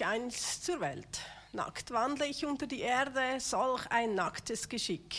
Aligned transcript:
ich 0.00 0.06
einst 0.06 0.64
zur 0.64 0.80
Welt. 0.80 1.20
Nackt 1.52 1.90
wandle 1.90 2.26
ich 2.26 2.46
unter 2.46 2.66
die 2.66 2.80
Erde, 2.80 3.38
solch 3.38 3.86
ein 3.90 4.14
nacktes 4.14 4.66
Geschick. 4.66 5.14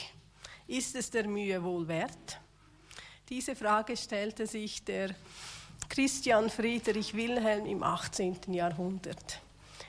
Ist 0.67 0.95
es 0.95 1.11
der 1.11 1.27
Mühe 1.27 1.61
wohl 1.63 1.87
wert? 1.87 2.39
Diese 3.29 3.55
Frage 3.55 3.95
stellte 3.95 4.47
sich 4.47 4.83
der 4.83 5.13
Christian 5.87 6.49
Friedrich 6.49 7.13
Wilhelm 7.13 7.67
im 7.67 7.83
18. 7.83 8.37
Jahrhundert. 8.47 9.39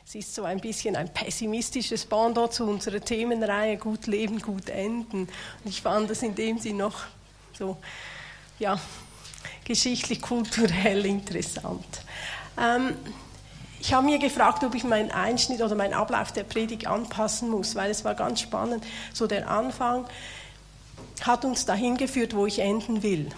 Es 0.04 0.14
ist 0.14 0.34
so 0.34 0.44
ein 0.44 0.60
bisschen 0.60 0.94
ein 0.96 1.10
pessimistisches 1.14 2.04
Bondo 2.04 2.48
zu 2.48 2.64
unserer 2.64 3.00
Themenreihe 3.00 3.78
Gut 3.78 4.06
leben, 4.06 4.42
gut 4.42 4.68
enden. 4.68 5.22
Und 5.22 5.30
ich 5.64 5.80
fand 5.80 6.10
das 6.10 6.22
in 6.22 6.34
dem 6.34 6.58
Sinne 6.58 6.78
noch 6.80 7.04
so, 7.54 7.78
ja, 8.58 8.78
geschichtlich, 9.64 10.20
kulturell 10.20 11.06
interessant. 11.06 12.02
Ähm, 12.58 12.94
ich 13.82 13.92
habe 13.92 14.06
mir 14.06 14.20
gefragt, 14.20 14.62
ob 14.62 14.76
ich 14.76 14.84
meinen 14.84 15.10
Einschnitt 15.10 15.60
oder 15.60 15.74
meinen 15.74 15.92
Ablauf 15.92 16.30
der 16.30 16.44
Predigt 16.44 16.86
anpassen 16.86 17.50
muss, 17.50 17.74
weil 17.74 17.90
es 17.90 18.04
war 18.04 18.14
ganz 18.14 18.40
spannend. 18.40 18.84
So 19.12 19.26
der 19.26 19.50
Anfang 19.50 20.06
hat 21.22 21.44
uns 21.44 21.64
dahin 21.64 21.96
geführt, 21.96 22.36
wo 22.36 22.46
ich 22.46 22.60
enden 22.60 23.02
will. 23.02 23.30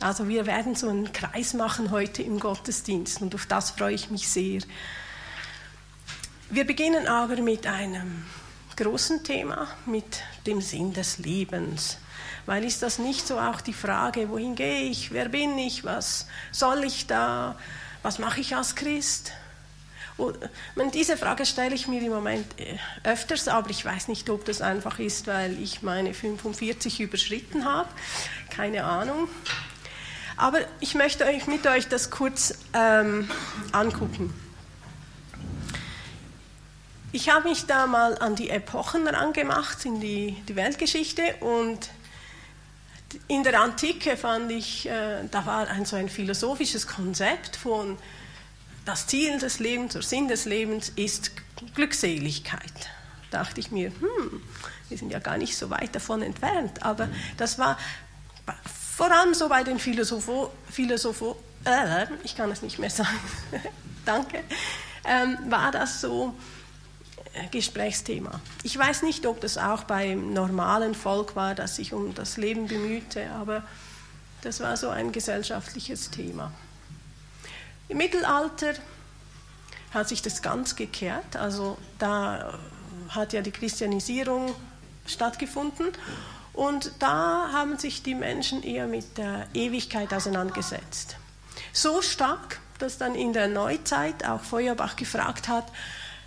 Also 0.00 0.28
wir 0.28 0.46
werden 0.46 0.76
so 0.76 0.88
einen 0.88 1.12
Kreis 1.12 1.52
machen 1.52 1.90
heute 1.90 2.22
im 2.22 2.40
Gottesdienst 2.40 3.20
und 3.20 3.34
auf 3.34 3.44
das 3.44 3.72
freue 3.72 3.92
ich 3.92 4.10
mich 4.10 4.30
sehr. 4.30 4.62
Wir 6.48 6.66
beginnen 6.66 7.06
aber 7.06 7.36
mit 7.42 7.66
einem 7.66 8.24
großen 8.76 9.22
Thema, 9.24 9.68
mit 9.84 10.22
dem 10.46 10.62
Sinn 10.62 10.94
des 10.94 11.18
Lebens. 11.18 11.98
Weil 12.46 12.64
ist 12.64 12.82
das 12.82 12.98
nicht 12.98 13.26
so 13.26 13.38
auch 13.38 13.60
die 13.60 13.74
Frage, 13.74 14.30
wohin 14.30 14.54
gehe 14.54 14.84
ich, 14.84 15.12
wer 15.12 15.28
bin 15.28 15.58
ich, 15.58 15.84
was 15.84 16.28
soll 16.50 16.82
ich 16.84 17.06
da, 17.06 17.56
was 18.02 18.18
mache 18.18 18.40
ich 18.40 18.56
als 18.56 18.74
Christ? 18.74 19.32
Diese 20.92 21.16
Frage 21.16 21.46
stelle 21.46 21.74
ich 21.74 21.88
mir 21.88 22.00
im 22.02 22.12
Moment 22.12 22.46
äh, 22.60 22.76
öfters, 23.02 23.48
aber 23.48 23.70
ich 23.70 23.84
weiß 23.84 24.08
nicht, 24.08 24.28
ob 24.30 24.44
das 24.44 24.60
einfach 24.60 24.98
ist, 24.98 25.26
weil 25.26 25.60
ich 25.60 25.82
meine 25.82 26.14
45 26.14 27.00
überschritten 27.00 27.64
habe. 27.64 27.88
Keine 28.50 28.84
Ahnung. 28.84 29.28
Aber 30.36 30.60
ich 30.80 30.94
möchte 30.94 31.24
euch 31.24 31.46
mit 31.46 31.66
euch 31.66 31.88
das 31.88 32.10
kurz 32.10 32.54
ähm, 32.74 33.28
angucken. 33.72 34.32
Ich 37.14 37.28
habe 37.28 37.48
mich 37.48 37.66
da 37.66 37.86
mal 37.86 38.16
an 38.18 38.36
die 38.36 38.48
Epochen 38.48 39.06
rangemacht, 39.06 39.84
in 39.84 40.00
die, 40.00 40.42
die 40.48 40.56
Weltgeschichte 40.56 41.22
und 41.40 41.90
in 43.28 43.42
der 43.42 43.60
Antike 43.60 44.16
fand 44.16 44.50
ich, 44.50 44.88
äh, 44.88 45.24
da 45.30 45.44
war 45.44 45.68
ein 45.68 45.84
so 45.84 45.96
ein 45.96 46.08
philosophisches 46.08 46.86
Konzept 46.86 47.56
von 47.56 47.98
das 48.84 49.06
Ziel 49.06 49.38
des 49.38 49.58
Lebens, 49.58 49.92
der 49.92 50.02
Sinn 50.02 50.28
des 50.28 50.44
Lebens 50.44 50.90
ist 50.90 51.32
Glückseligkeit. 51.74 52.90
Da 53.30 53.44
dachte 53.44 53.60
ich 53.60 53.70
mir, 53.70 53.88
hm, 53.88 54.42
wir 54.88 54.98
sind 54.98 55.10
ja 55.10 55.18
gar 55.18 55.38
nicht 55.38 55.56
so 55.56 55.70
weit 55.70 55.94
davon 55.94 56.22
entfernt. 56.22 56.82
Aber 56.82 57.08
das 57.36 57.58
war 57.58 57.78
vor 58.96 59.10
allem 59.10 59.34
so 59.34 59.48
bei 59.48 59.62
den 59.62 59.78
Philosopho, 59.78 60.50
Philosopho 60.70 61.36
äh, 61.64 62.06
ich 62.24 62.36
kann 62.36 62.50
es 62.50 62.62
nicht 62.62 62.78
mehr 62.78 62.90
sagen, 62.90 63.18
danke, 64.04 64.42
ähm, 65.04 65.38
war 65.48 65.70
das 65.70 66.00
so 66.00 66.34
äh, 67.34 67.46
Gesprächsthema. 67.48 68.40
Ich 68.62 68.76
weiß 68.76 69.02
nicht, 69.02 69.26
ob 69.26 69.40
das 69.40 69.58
auch 69.58 69.84
beim 69.84 70.32
normalen 70.32 70.94
Volk 70.94 71.36
war, 71.36 71.54
das 71.54 71.76
sich 71.76 71.92
um 71.92 72.14
das 72.14 72.36
Leben 72.36 72.66
bemühte, 72.66 73.30
aber 73.30 73.62
das 74.42 74.60
war 74.60 74.76
so 74.76 74.88
ein 74.88 75.12
gesellschaftliches 75.12 76.10
Thema. 76.10 76.52
Im 77.92 77.98
Mittelalter 77.98 78.72
hat 79.92 80.08
sich 80.08 80.22
das 80.22 80.40
ganz 80.40 80.76
gekehrt. 80.76 81.36
Also 81.36 81.76
da 81.98 82.58
hat 83.10 83.34
ja 83.34 83.42
die 83.42 83.50
Christianisierung 83.50 84.54
stattgefunden 85.06 85.88
und 86.54 86.90
da 87.00 87.50
haben 87.52 87.76
sich 87.76 88.02
die 88.02 88.14
Menschen 88.14 88.62
eher 88.62 88.86
mit 88.86 89.18
der 89.18 89.46
Ewigkeit 89.52 90.14
auseinandergesetzt. 90.14 91.16
So 91.74 92.00
stark, 92.00 92.60
dass 92.78 92.96
dann 92.96 93.14
in 93.14 93.34
der 93.34 93.48
Neuzeit 93.48 94.24
auch 94.24 94.40
Feuerbach 94.40 94.96
gefragt 94.96 95.48
hat, 95.48 95.66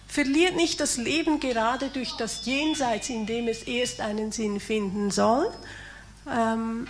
verliert 0.08 0.56
nicht 0.56 0.80
das 0.80 0.98
Leben 0.98 1.40
gerade 1.40 1.90
durch 1.90 2.12
das 2.16 2.46
Jenseits, 2.46 3.10
in 3.10 3.26
dem 3.26 3.48
es 3.48 3.64
erst 3.64 4.02
einen 4.02 4.32
Sinn 4.32 4.60
finden 4.60 5.10
soll, 5.10 5.52
ähm, 6.32 6.88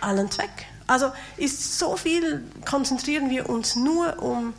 allen 0.00 0.30
Zweck? 0.30 0.68
Also 0.86 1.12
ist 1.36 1.78
so 1.78 1.96
viel, 1.96 2.44
konzentrieren 2.64 3.28
wir 3.30 3.48
uns 3.48 3.76
nur 3.76 4.22
um 4.22 4.54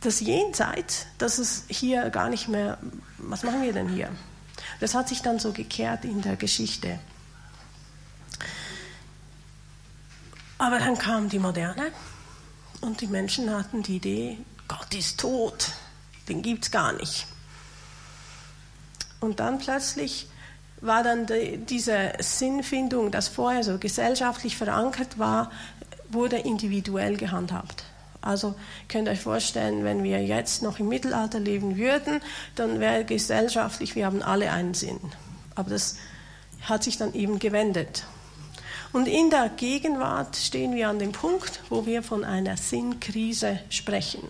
das 0.00 0.20
Jenseits, 0.20 1.06
dass 1.18 1.38
es 1.38 1.64
hier 1.68 2.10
gar 2.10 2.28
nicht 2.28 2.48
mehr, 2.48 2.78
was 3.18 3.42
machen 3.42 3.62
wir 3.62 3.72
denn 3.72 3.88
hier? 3.88 4.10
Das 4.80 4.94
hat 4.94 5.08
sich 5.08 5.22
dann 5.22 5.38
so 5.38 5.52
gekehrt 5.52 6.04
in 6.04 6.22
der 6.22 6.36
Geschichte. 6.36 6.98
Aber 10.58 10.78
dann 10.78 10.98
kam 10.98 11.28
die 11.28 11.38
Moderne 11.38 11.92
und 12.80 13.00
die 13.00 13.06
Menschen 13.06 13.50
hatten 13.50 13.82
die 13.82 13.96
Idee, 13.96 14.38
Gott 14.66 14.94
ist 14.94 15.18
tot, 15.18 15.72
den 16.28 16.42
gibt 16.42 16.64
es 16.64 16.70
gar 16.70 16.92
nicht. 16.92 17.26
Und 19.20 19.40
dann 19.40 19.58
plötzlich 19.58 20.28
war 20.80 21.02
dann 21.02 21.26
die, 21.26 21.58
diese 21.58 22.12
Sinnfindung, 22.18 23.10
das 23.10 23.28
vorher 23.28 23.64
so 23.64 23.78
gesellschaftlich 23.78 24.56
verankert 24.56 25.18
war, 25.18 25.50
wurde 26.08 26.36
individuell 26.36 27.16
gehandhabt. 27.16 27.84
Also 28.20 28.54
könnt 28.88 29.08
ihr 29.08 29.12
euch 29.12 29.20
vorstellen, 29.20 29.84
wenn 29.84 30.02
wir 30.02 30.22
jetzt 30.24 30.62
noch 30.62 30.78
im 30.78 30.88
Mittelalter 30.88 31.40
leben 31.40 31.76
würden, 31.76 32.20
dann 32.56 32.80
wäre 32.80 33.04
gesellschaftlich, 33.04 33.94
wir 33.94 34.06
haben 34.06 34.22
alle 34.22 34.50
einen 34.50 34.74
Sinn. 34.74 35.00
Aber 35.54 35.70
das 35.70 35.96
hat 36.62 36.84
sich 36.84 36.98
dann 36.98 37.14
eben 37.14 37.38
gewendet. 37.38 38.04
Und 38.92 39.06
in 39.06 39.30
der 39.30 39.50
Gegenwart 39.50 40.36
stehen 40.36 40.74
wir 40.74 40.88
an 40.88 40.98
dem 40.98 41.12
Punkt, 41.12 41.60
wo 41.68 41.86
wir 41.86 42.02
von 42.02 42.24
einer 42.24 42.56
Sinnkrise 42.56 43.60
sprechen 43.68 44.28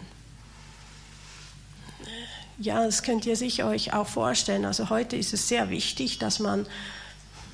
ja, 2.59 2.85
das 2.85 3.03
könnt 3.03 3.25
ihr 3.25 3.37
sich 3.37 3.63
euch 3.63 3.93
auch 3.93 4.09
vorstellen. 4.09 4.65
Also 4.65 4.91
heute 4.91 5.17
ist 5.17 5.33
es 5.33 5.49
sehr 5.49 5.71
wichtig, 5.71 6.19
dass 6.19 6.41
man 6.41 6.67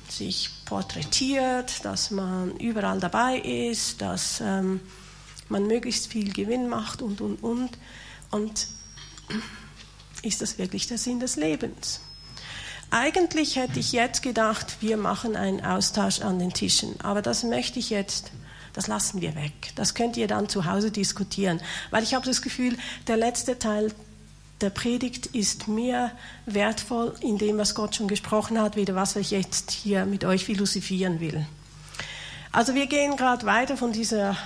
sich 0.09 0.49
porträtiert, 0.65 1.85
dass 1.85 2.11
man 2.11 2.57
überall 2.57 2.99
dabei 2.99 3.37
ist, 3.37 4.01
dass 4.01 4.41
ähm, 4.41 4.79
man 5.49 5.67
möglichst 5.67 6.07
viel 6.07 6.33
Gewinn 6.33 6.69
macht 6.69 7.01
und, 7.01 7.21
und, 7.21 7.43
und. 7.43 7.69
Und 8.31 8.67
ist 10.23 10.41
das 10.41 10.57
wirklich 10.57 10.87
der 10.87 10.97
Sinn 10.97 11.19
des 11.19 11.35
Lebens? 11.35 12.01
Eigentlich 12.89 13.55
hätte 13.55 13.79
ich 13.79 13.91
jetzt 13.91 14.21
gedacht, 14.21 14.77
wir 14.79 14.97
machen 14.97 15.35
einen 15.35 15.63
Austausch 15.63 16.21
an 16.21 16.39
den 16.39 16.53
Tischen, 16.53 16.99
aber 17.01 17.21
das 17.21 17.43
möchte 17.43 17.79
ich 17.79 17.89
jetzt, 17.89 18.31
das 18.73 18.87
lassen 18.87 19.21
wir 19.21 19.35
weg. 19.35 19.71
Das 19.75 19.93
könnt 19.95 20.17
ihr 20.17 20.27
dann 20.27 20.49
zu 20.49 20.65
Hause 20.65 20.91
diskutieren, 20.91 21.61
weil 21.91 22.03
ich 22.03 22.13
habe 22.13 22.25
das 22.25 22.41
Gefühl, 22.41 22.77
der 23.07 23.17
letzte 23.17 23.59
Teil 23.59 23.91
der 24.61 24.69
Predigt 24.69 25.27
ist 25.27 25.67
mehr 25.67 26.11
wertvoll 26.45 27.13
in 27.19 27.37
dem, 27.37 27.57
was 27.57 27.75
Gott 27.75 27.95
schon 27.95 28.07
gesprochen 28.07 28.59
hat, 28.59 28.75
wie 28.75 28.87
was 28.87 29.15
ich 29.15 29.31
jetzt 29.31 29.71
hier 29.71 30.05
mit 30.05 30.23
euch 30.23 30.45
philosophieren 30.45 31.19
will. 31.19 31.45
Also 32.51 32.73
wir 32.73 32.87
gehen 32.87 33.17
gerade 33.17 33.45
weiter 33.45 33.75
von 33.75 33.91
dieser 33.91 34.37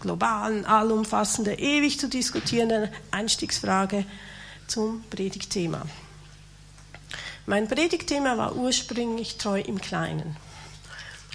globalen, 0.00 0.64
allumfassenden, 0.64 1.58
ewig 1.58 2.00
zu 2.00 2.08
diskutierenden 2.08 2.88
Einstiegsfrage 3.10 4.04
zum 4.66 5.04
Predigtthema. 5.10 5.82
Mein 7.46 7.68
Predigtthema 7.68 8.38
war 8.38 8.56
ursprünglich 8.56 9.36
treu 9.36 9.60
im 9.60 9.80
Kleinen 9.80 10.36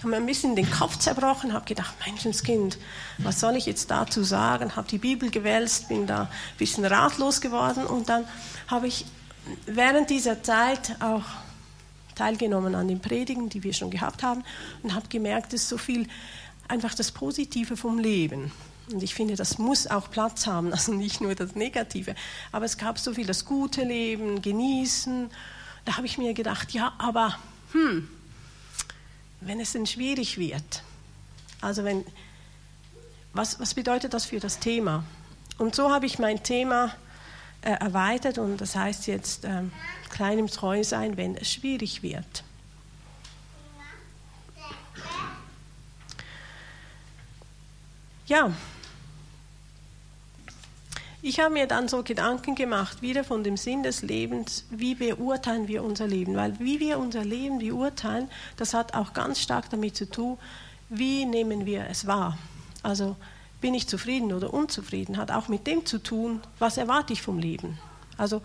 habe 0.03 0.11
mir 0.11 0.17
ein 0.17 0.25
bisschen 0.25 0.55
den 0.55 0.69
Kopf 0.69 0.99
zerbrochen, 0.99 1.53
habe 1.53 1.65
gedacht, 1.65 1.93
Menschenskind, 2.05 2.77
was 3.19 3.39
soll 3.39 3.55
ich 3.55 3.65
jetzt 3.65 3.89
dazu 3.89 4.23
sagen? 4.23 4.75
Habe 4.75 4.87
die 4.87 4.97
Bibel 4.97 5.31
gewälzt, 5.31 5.87
bin 5.87 6.07
da 6.07 6.23
ein 6.23 6.57
bisschen 6.57 6.83
ratlos 6.83 7.39
geworden 7.39 7.85
und 7.85 8.09
dann 8.09 8.25
habe 8.67 8.87
ich 8.87 9.05
während 9.65 10.09
dieser 10.09 10.43
Zeit 10.43 11.01
auch 11.01 11.23
teilgenommen 12.15 12.75
an 12.75 12.87
den 12.87 12.99
Predigen, 12.99 13.49
die 13.49 13.63
wir 13.63 13.73
schon 13.73 13.89
gehabt 13.89 14.23
haben 14.23 14.43
und 14.83 14.93
habe 14.93 15.07
gemerkt, 15.07 15.53
es 15.53 15.63
ist 15.63 15.69
so 15.69 15.77
viel 15.77 16.07
einfach 16.67 16.93
das 16.93 17.11
Positive 17.11 17.77
vom 17.77 17.97
Leben. 17.97 18.51
Und 18.91 19.01
ich 19.01 19.15
finde, 19.15 19.35
das 19.35 19.57
muss 19.57 19.87
auch 19.87 20.11
Platz 20.11 20.45
haben, 20.45 20.71
also 20.73 20.93
nicht 20.93 21.21
nur 21.21 21.33
das 21.33 21.55
Negative. 21.55 22.15
Aber 22.51 22.65
es 22.65 22.77
gab 22.77 22.99
so 22.99 23.13
viel 23.13 23.25
das 23.25 23.45
gute 23.45 23.83
Leben, 23.83 24.41
genießen. 24.41 25.29
Da 25.85 25.97
habe 25.97 26.05
ich 26.05 26.17
mir 26.17 26.33
gedacht, 26.33 26.71
ja, 26.71 26.93
aber 26.97 27.37
hm, 27.71 28.07
wenn 29.45 29.59
es 29.59 29.73
denn 29.73 29.85
schwierig 29.85 30.37
wird. 30.37 30.83
Also 31.61 31.83
wenn, 31.83 32.05
was, 33.33 33.59
was 33.59 33.73
bedeutet 33.73 34.13
das 34.13 34.25
für 34.25 34.39
das 34.39 34.59
Thema? 34.59 35.03
Und 35.57 35.75
so 35.75 35.91
habe 35.91 36.05
ich 36.05 36.19
mein 36.19 36.43
Thema 36.43 36.95
äh, 37.61 37.71
erweitert 37.71 38.37
und 38.37 38.57
das 38.57 38.75
heißt 38.75 39.07
jetzt 39.07 39.45
äh, 39.45 39.63
kleinem 40.09 40.47
Treu 40.47 40.83
sein, 40.83 41.17
wenn 41.17 41.35
es 41.35 41.51
schwierig 41.51 42.03
wird. 42.03 42.43
Ja, 48.25 48.51
ich 51.23 51.39
habe 51.39 51.53
mir 51.53 51.67
dann 51.67 51.87
so 51.87 52.03
Gedanken 52.03 52.53
gemacht, 52.53 53.01
wieder 53.01 53.23
von 53.23 53.45
dem 53.45 53.55
Sinn 53.55 53.81
des 53.81 54.01
Lebens, 54.01 54.65
wie 54.69 54.93
beurteilen 54.93 55.69
wir 55.69 55.81
unser 55.81 56.05
Leben? 56.05 56.35
Weil 56.35 56.59
wie 56.59 56.81
wir 56.81 56.99
unser 56.99 57.23
Leben 57.23 57.59
beurteilen, 57.59 58.29
das 58.57 58.73
hat 58.73 58.93
auch 58.93 59.13
ganz 59.13 59.39
stark 59.39 59.69
damit 59.69 59.95
zu 59.95 60.09
tun, 60.09 60.37
wie 60.89 61.25
nehmen 61.25 61.65
wir 61.65 61.87
es 61.89 62.05
wahr. 62.07 62.37
Also 62.83 63.15
bin 63.61 63.73
ich 63.73 63.87
zufrieden 63.87 64.33
oder 64.33 64.53
unzufrieden, 64.53 65.15
hat 65.15 65.31
auch 65.31 65.47
mit 65.47 65.65
dem 65.65 65.85
zu 65.85 65.97
tun, 65.97 66.41
was 66.59 66.75
erwarte 66.75 67.13
ich 67.13 67.21
vom 67.21 67.39
Leben. 67.39 67.79
Also 68.17 68.41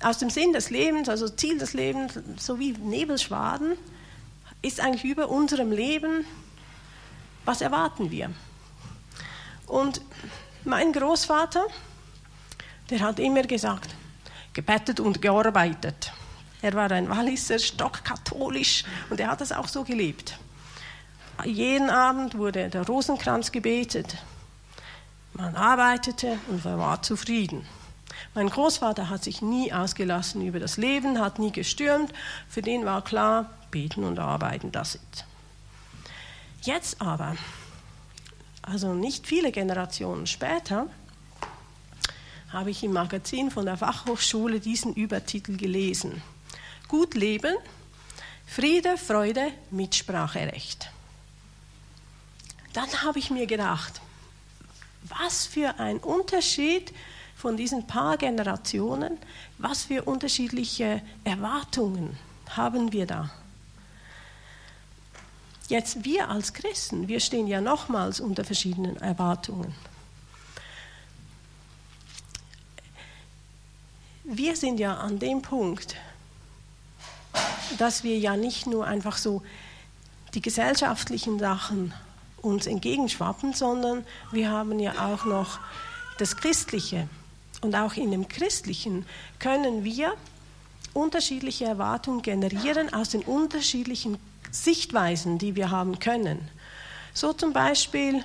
aus 0.00 0.18
dem 0.18 0.30
Sinn 0.30 0.52
des 0.52 0.70
Lebens, 0.70 1.08
also 1.08 1.28
Ziel 1.28 1.58
des 1.58 1.74
Lebens, 1.74 2.20
so 2.38 2.60
wie 2.60 2.70
Nebelschwaden, 2.70 3.72
ist 4.62 4.78
eigentlich 4.78 5.04
über 5.04 5.28
unserem 5.28 5.72
Leben, 5.72 6.24
was 7.44 7.60
erwarten 7.60 8.12
wir. 8.12 8.30
Und 9.66 10.00
mein 10.64 10.92
Großvater, 10.92 11.66
der 12.90 13.00
hat 13.00 13.18
immer 13.18 13.42
gesagt, 13.42 13.94
gebettet 14.52 15.00
und 15.00 15.20
gearbeitet. 15.20 16.12
Er 16.62 16.72
war 16.74 16.90
ein 16.90 17.08
Walliser, 17.08 17.58
stockkatholisch 17.58 18.84
und 19.10 19.20
er 19.20 19.28
hat 19.28 19.40
das 19.40 19.52
auch 19.52 19.68
so 19.68 19.84
gelebt. 19.84 20.38
Jeden 21.44 21.90
Abend 21.90 22.38
wurde 22.38 22.70
der 22.70 22.86
Rosenkranz 22.86 23.52
gebetet. 23.52 24.16
Man 25.34 25.54
arbeitete 25.54 26.38
und 26.48 26.64
man 26.64 26.78
war 26.78 27.02
zufrieden. 27.02 27.66
Mein 28.34 28.48
Großvater 28.48 29.10
hat 29.10 29.22
sich 29.22 29.42
nie 29.42 29.72
ausgelassen 29.72 30.46
über 30.46 30.60
das 30.60 30.78
Leben, 30.78 31.20
hat 31.20 31.38
nie 31.38 31.52
gestürmt. 31.52 32.12
Für 32.48 32.62
den 32.62 32.86
war 32.86 33.04
klar, 33.04 33.50
beten 33.70 34.04
und 34.04 34.18
arbeiten, 34.18 34.72
das 34.72 34.94
ist. 34.94 35.24
Jetzt 36.62 37.00
aber, 37.00 37.36
also 38.62 38.94
nicht 38.94 39.26
viele 39.26 39.52
Generationen 39.52 40.26
später, 40.26 40.86
habe 42.56 42.70
ich 42.70 42.82
im 42.82 42.94
Magazin 42.94 43.50
von 43.50 43.66
der 43.66 43.76
Fachhochschule 43.76 44.60
diesen 44.60 44.94
Übertitel 44.94 45.58
gelesen. 45.58 46.22
Gut 46.88 47.14
leben, 47.14 47.54
Friede, 48.46 48.96
Freude, 48.96 49.48
Mitspracherecht. 49.70 50.90
Dann 52.72 52.90
habe 53.02 53.18
ich 53.18 53.30
mir 53.30 53.46
gedacht, 53.46 54.00
was 55.02 55.44
für 55.44 55.78
ein 55.78 55.98
Unterschied 55.98 56.94
von 57.36 57.58
diesen 57.58 57.86
paar 57.86 58.16
Generationen, 58.16 59.18
was 59.58 59.84
für 59.84 60.04
unterschiedliche 60.04 61.02
Erwartungen 61.24 62.16
haben 62.48 62.90
wir 62.90 63.04
da. 63.04 63.30
Jetzt 65.68 66.06
wir 66.06 66.30
als 66.30 66.54
Christen, 66.54 67.06
wir 67.06 67.20
stehen 67.20 67.48
ja 67.48 67.60
nochmals 67.60 68.18
unter 68.18 68.44
verschiedenen 68.44 68.96
Erwartungen. 68.96 69.74
Wir 74.28 74.56
sind 74.56 74.80
ja 74.80 74.96
an 74.96 75.20
dem 75.20 75.40
Punkt, 75.40 75.94
dass 77.78 78.02
wir 78.02 78.18
ja 78.18 78.36
nicht 78.36 78.66
nur 78.66 78.84
einfach 78.84 79.18
so 79.18 79.42
die 80.34 80.40
gesellschaftlichen 80.40 81.38
Sachen 81.38 81.94
uns 82.42 82.66
entgegenschwappen, 82.66 83.52
sondern 83.52 84.04
wir 84.32 84.50
haben 84.50 84.80
ja 84.80 85.12
auch 85.12 85.26
noch 85.26 85.60
das 86.18 86.36
Christliche. 86.36 87.08
Und 87.60 87.76
auch 87.76 87.94
in 87.94 88.10
dem 88.10 88.26
Christlichen 88.26 89.06
können 89.38 89.84
wir 89.84 90.12
unterschiedliche 90.92 91.66
Erwartungen 91.66 92.22
generieren 92.22 92.92
aus 92.92 93.10
den 93.10 93.22
unterschiedlichen 93.22 94.18
Sichtweisen, 94.50 95.38
die 95.38 95.54
wir 95.54 95.70
haben 95.70 96.00
können. 96.00 96.50
So 97.14 97.32
zum 97.32 97.52
Beispiel, 97.52 98.24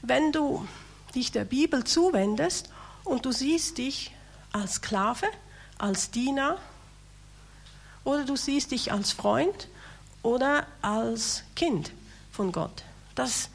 wenn 0.00 0.32
du 0.32 0.66
dich 1.14 1.30
der 1.30 1.44
Bibel 1.44 1.84
zuwendest 1.84 2.70
und 3.04 3.26
du 3.26 3.32
siehst 3.32 3.76
dich 3.76 4.12
als 4.50 4.74
Sklave, 4.74 5.26
als 5.82 6.10
Diener 6.12 6.58
oder 8.04 8.24
du 8.24 8.36
siehst 8.36 8.70
dich 8.70 8.92
als 8.92 9.12
Freund 9.12 9.68
oder 10.22 10.66
als 10.80 11.42
Kind 11.56 11.90
von 12.30 12.52
Gott. 12.52 12.84
Das 13.16 13.50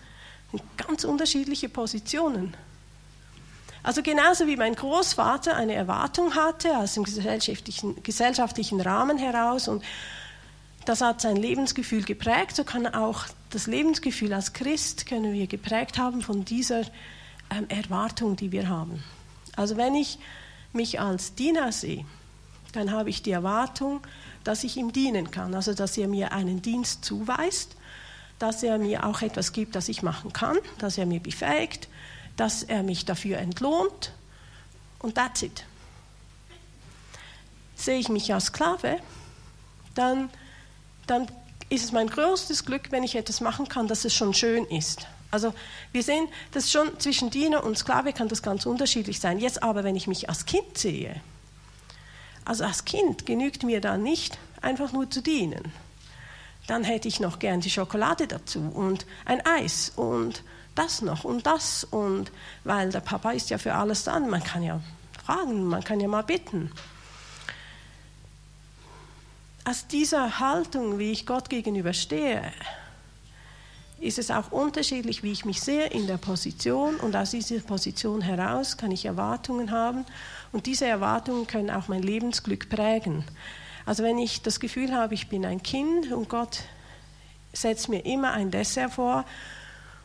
sind 0.52 0.62
ganz 0.78 1.06
unterschiedliche 1.06 1.70
Positionen. 1.70 2.56
Also 3.82 4.04
genauso 4.04 4.46
wie 4.46 4.58
mein 4.58 4.76
Großvater 4.76 5.56
eine 5.56 5.74
Erwartung 5.74 6.36
hatte 6.36 6.78
aus 6.78 6.96
dem 6.96 7.06
gesellschaftlichen, 7.06 8.04
gesellschaftlichen 8.04 8.82
Rahmen 8.82 9.18
heraus 9.18 9.70
und 9.70 9.84
das 10.84 11.00
hat 11.00 11.22
sein 11.22 11.38
Lebensgefühl 11.38 12.04
geprägt, 12.04 12.58
so 12.58 12.66
kann 12.66 12.88
auch 12.88 13.26
das 13.52 13.68
Lebensgefühl 13.68 14.34
als 14.34 14.52
Christ 14.52 15.06
können 15.06 15.34
wir 15.34 15.48
geprägt 15.48 15.98
haben 15.98 16.22
von 16.22 16.44
dieser 16.44 16.82
ähm, 17.50 17.70
Erwartung, 17.70 18.36
die 18.36 18.52
wir 18.52 18.68
haben. 18.68 19.02
Also 19.56 19.78
wenn 19.78 19.96
ich 19.96 20.20
mich 20.78 21.02
als 21.02 21.36
Diener 21.36 21.74
sehe, 21.74 22.06
dann 22.72 22.92
habe 22.92 23.10
ich 23.10 23.22
die 23.22 23.32
Erwartung, 23.32 24.00
dass 24.46 24.64
ich 24.64 24.78
ihm 24.78 24.94
dienen 24.94 25.30
kann, 25.32 25.54
also 25.54 25.74
dass 25.74 25.98
er 25.98 26.08
mir 26.08 26.32
einen 26.32 26.62
Dienst 26.62 27.04
zuweist 27.04 27.76
dass 28.40 28.64
er 28.64 28.78
mir 28.78 29.06
auch 29.06 29.22
etwas 29.22 29.52
gibt, 29.52 29.76
das 29.76 29.90
ich 29.90 30.04
machen 30.04 30.34
kann, 30.34 30.58
dass 30.78 30.98
er 30.98 31.06
mir 31.06 31.20
befähigt, 31.20 31.88
dass 32.36 32.64
er 32.64 32.84
mich 32.84 33.06
dafür 33.06 33.38
entlohnt 33.40 34.14
und 35.00 35.16
that's 35.16 35.42
it. 35.42 35.66
Sehe 37.76 37.98
ich 38.00 38.10
mich 38.10 38.34
als 38.34 38.46
Sklave, 38.48 39.00
dann, 39.96 40.30
dann 41.08 41.28
ist 41.70 41.84
es 41.84 41.92
mein 41.92 42.08
größtes 42.08 42.66
Glück, 42.66 42.92
wenn 42.92 43.04
ich 43.04 43.16
etwas 43.16 43.42
machen 43.42 43.68
kann, 43.68 43.88
dass 43.88 44.06
es 44.06 44.14
schon 44.14 44.34
schön 44.34 44.66
ist. 44.66 45.08
Also 45.32 45.54
wir 45.92 46.04
sehen, 46.04 46.28
dass 46.52 46.72
schon 46.72 47.00
zwischen 47.00 47.30
Diener 47.30 47.64
und 47.64 47.78
Sklave 47.78 48.14
kann 48.14 48.30
das 48.30 48.42
ganz 48.42 48.66
unterschiedlich 48.66 49.20
sein. 49.20 49.40
Jetzt 49.40 49.62
aber, 49.62 49.84
wenn 49.84 49.96
ich 49.96 50.08
mich 50.08 50.30
als 50.30 50.46
Kind 50.46 50.78
sehe, 50.78 51.22
also 52.46 52.64
als 52.64 52.86
Kind 52.86 53.26
genügt 53.26 53.64
mir 53.64 53.82
da 53.82 53.98
nicht, 53.98 54.38
einfach 54.62 54.94
nur 54.94 55.10
zu 55.10 55.22
dienen 55.22 55.74
dann 56.68 56.84
hätte 56.84 57.08
ich 57.08 57.20
noch 57.20 57.40
gern 57.40 57.62
die 57.62 57.70
Schokolade 57.70 58.28
dazu 58.28 58.60
und 58.60 59.06
ein 59.26 59.44
Eis 59.46 59.94
und 59.96 60.44
das 60.76 61.02
noch 61.02 61.24
und 61.24 61.48
das 61.48 61.86
und 61.86 62.32
weil 62.66 62.92
der 62.92 63.00
Papa 63.00 63.32
ist 63.32 63.50
ja 63.50 63.58
für 63.58 63.74
alles 63.74 64.04
dann, 64.04 64.30
man 64.30 64.44
kann 64.44 64.62
ja 64.62 64.82
fragen, 65.26 65.64
man 65.64 65.84
kann 65.84 66.00
ja 66.00 66.08
mal 66.08 66.24
bitten. 66.24 66.72
Aus 69.64 69.88
dieser 69.88 70.40
Haltung, 70.40 71.00
wie 71.00 71.12
ich 71.12 71.26
Gott 71.26 71.50
gegenüber 71.50 71.94
stehe, 71.94 72.52
ist 74.00 74.20
es 74.20 74.30
auch 74.30 74.52
unterschiedlich, 74.52 75.24
wie 75.24 75.32
ich 75.32 75.46
mich 75.46 75.62
sehe 75.62 75.88
in 75.88 76.08
der 76.08 76.18
Position 76.18 76.98
und 76.98 77.16
aus 77.16 77.32
dieser 77.32 77.60
Position 77.60 78.22
heraus 78.22 78.78
kann 78.78 78.92
ich 78.92 79.06
Erwartungen 79.06 79.72
haben 79.72 80.06
und 80.52 80.66
diese 80.66 80.86
Erwartungen 80.86 81.48
können 81.48 81.72
auch 81.72 81.88
mein 81.88 82.04
Lebensglück 82.04 82.70
prägen. 82.70 83.24
Also 83.86 84.04
wenn 84.04 84.20
ich 84.20 84.42
das 84.42 84.60
Gefühl 84.60 84.94
habe, 84.94 85.14
ich 85.14 85.30
bin 85.30 85.46
ein 85.46 85.64
Kind 85.64 86.12
und 86.12 86.30
Gott 86.30 86.64
setzt 87.54 87.90
mir 87.90 88.06
immer 88.06 88.34
ein 88.34 88.52
Dessert 88.52 88.94
vor 88.94 89.26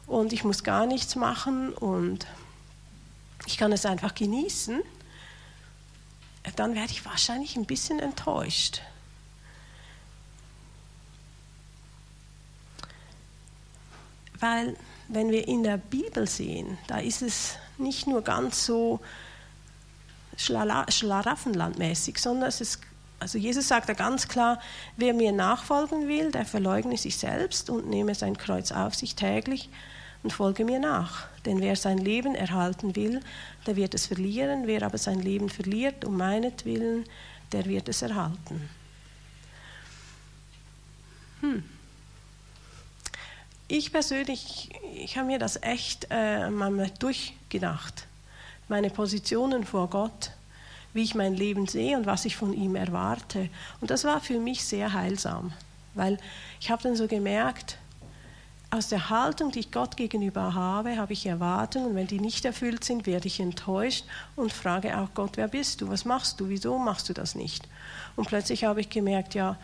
und 0.07 0.33
ich 0.33 0.45
muss 0.45 0.65
gar 0.65 0.87
nichts 0.87 1.17
machen 1.17 1.73
und 1.73 2.27
ich 3.47 3.59
kann 3.59 3.73
es 3.73 3.85
einfach 3.85 4.15
genießen, 4.15 4.81
dann 6.57 6.75
werde 6.75 6.93
ich 6.93 7.05
wahrscheinlich 7.05 7.57
ein 7.57 7.67
bisschen 7.67 7.99
enttäuscht. 7.99 8.83
Weil 14.43 14.77
wenn 15.07 15.31
wir 15.31 15.47
in 15.47 15.63
der 15.63 15.77
Bibel 15.77 16.27
sehen, 16.27 16.79
da 16.89 16.99
ist 16.99 17.23
es 17.23 17.55
nicht 17.79 18.09
nur 18.09 18.23
ganz 18.23 18.67
so 18.67 18.99
schlaraffenlandmäßig, 20.37 22.19
sondern 22.19 22.49
es 22.49 22.61
ist 22.61 22.81
also 23.21 23.39
Jesus 23.39 23.69
sagt 23.69 23.89
da 23.89 23.93
ganz 23.93 24.27
klar, 24.27 24.61
wer 24.97 25.15
mir 25.15 25.31
nachfolgen 25.31 26.09
will, 26.09 26.33
der 26.33 26.45
verleugne 26.45 26.99
sich 26.99 27.17
selbst 27.17 27.71
und 27.71 27.89
nehme 27.89 28.17
sein 28.17 28.37
Kreuz 28.37 28.73
auf 28.73 28.97
sich 28.97 29.15
täglich 29.15 29.71
und 30.25 30.33
folge 30.33 30.65
mir 30.65 30.81
nach. 30.81 31.29
Denn 31.47 31.61
wer 31.61 31.77
sein 31.77 31.99
Leben 31.99 32.35
erhalten 32.35 32.97
will, 32.97 33.21
der 33.65 33.77
wird 33.77 33.95
es 33.95 34.07
verlieren. 34.07 34.67
Wer 34.67 34.83
aber 34.83 34.99
sein 34.99 35.21
Leben 35.21 35.51
verliert 35.51 36.05
um 36.05 36.17
meinetwillen, 36.17 37.05
der 37.53 37.65
wird 37.67 37.89
es 37.89 38.03
erhalten. 38.03 38.69
Hm. 41.43 41.63
Ich 43.75 43.91
persönlich, 43.91 44.69
ich 44.95 45.17
habe 45.17 45.29
mir 45.29 45.39
das 45.39 45.63
echt 45.63 46.07
äh, 46.11 46.51
mal 46.51 46.91
durchgedacht. 46.99 48.07
Meine 48.69 48.91
Positionen 48.91 49.65
vor 49.65 49.89
Gott 49.89 50.31
wie 50.93 51.03
ich 51.03 51.15
mein 51.15 51.33
Leben 51.33 51.67
sehe 51.67 51.97
und 51.97 52.05
was 52.05 52.27
ich 52.27 52.37
von 52.37 52.53
ihm 52.53 52.77
erwarte. 52.77 53.49
Und 53.81 53.91
das 53.91 54.05
war 54.05 54.21
für 54.21 54.39
mich 54.39 54.63
sehr 54.63 54.93
heilsam, 54.93 55.55
weil 55.95 56.19
ich 56.61 56.71
habe 56.71 56.83
dann 56.83 56.97
so 56.97 57.07
gemerkt, 57.07 57.79
aus 58.69 58.91
der 58.91 59.09
Haltung, 59.09 59.53
die 59.53 59.61
ich 59.61 59.71
Gott 59.71 59.97
gegenüber 59.97 60.53
habe, 60.53 60.99
habe 60.99 61.15
ich 61.15 61.25
Erwartungen 61.25 61.87
und 61.87 61.95
wenn 61.95 62.09
die 62.09 62.21
nicht 62.21 62.45
erfüllt 62.45 62.85
sind, 62.85 63.07
werde 63.07 63.27
ich 63.27 63.41
enttäuscht 63.41 64.05
und 64.37 64.53
frage 64.53 64.99
auch 64.99 65.09
Gott, 65.15 65.39
wer 65.39 65.49
bist 65.49 65.81
du, 65.81 65.89
was 65.89 66.05
machst 66.05 66.41
du, 66.41 66.51
wieso 66.51 66.79
machst 66.79 67.09
du 67.09 67.15
das 67.15 67.35
nicht? 67.35 67.67
Und 68.17 68.29
plötzlich 68.29 68.65
habe 68.65 68.83
ich 68.83 68.91
gemerkt, 68.91 69.35
ja, 69.35 69.57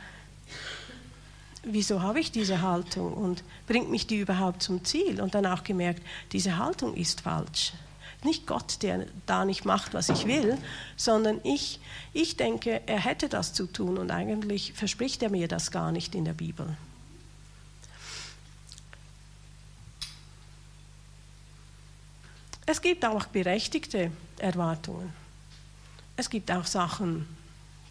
wieso 1.72 2.02
habe 2.02 2.20
ich 2.20 2.32
diese 2.32 2.62
Haltung 2.62 3.12
und 3.14 3.42
bringt 3.66 3.90
mich 3.90 4.06
die 4.06 4.18
überhaupt 4.18 4.62
zum 4.62 4.84
Ziel? 4.84 5.20
Und 5.20 5.34
dann 5.34 5.46
auch 5.46 5.64
gemerkt, 5.64 6.02
diese 6.32 6.58
Haltung 6.58 6.94
ist 6.94 7.22
falsch. 7.22 7.72
Nicht 8.24 8.46
Gott, 8.46 8.82
der 8.82 9.06
da 9.26 9.44
nicht 9.44 9.64
macht, 9.64 9.94
was 9.94 10.08
ich 10.08 10.26
will, 10.26 10.58
sondern 10.96 11.40
ich, 11.44 11.78
ich 12.12 12.36
denke, 12.36 12.82
er 12.86 12.98
hätte 12.98 13.28
das 13.28 13.52
zu 13.52 13.66
tun 13.66 13.96
und 13.96 14.10
eigentlich 14.10 14.72
verspricht 14.72 15.22
er 15.22 15.30
mir 15.30 15.46
das 15.46 15.70
gar 15.70 15.92
nicht 15.92 16.14
in 16.16 16.24
der 16.24 16.32
Bibel. 16.32 16.76
Es 22.66 22.82
gibt 22.82 23.04
auch 23.04 23.26
berechtigte 23.26 24.10
Erwartungen. 24.38 25.12
Es 26.16 26.28
gibt 26.28 26.50
auch 26.50 26.66
Sachen, 26.66 27.26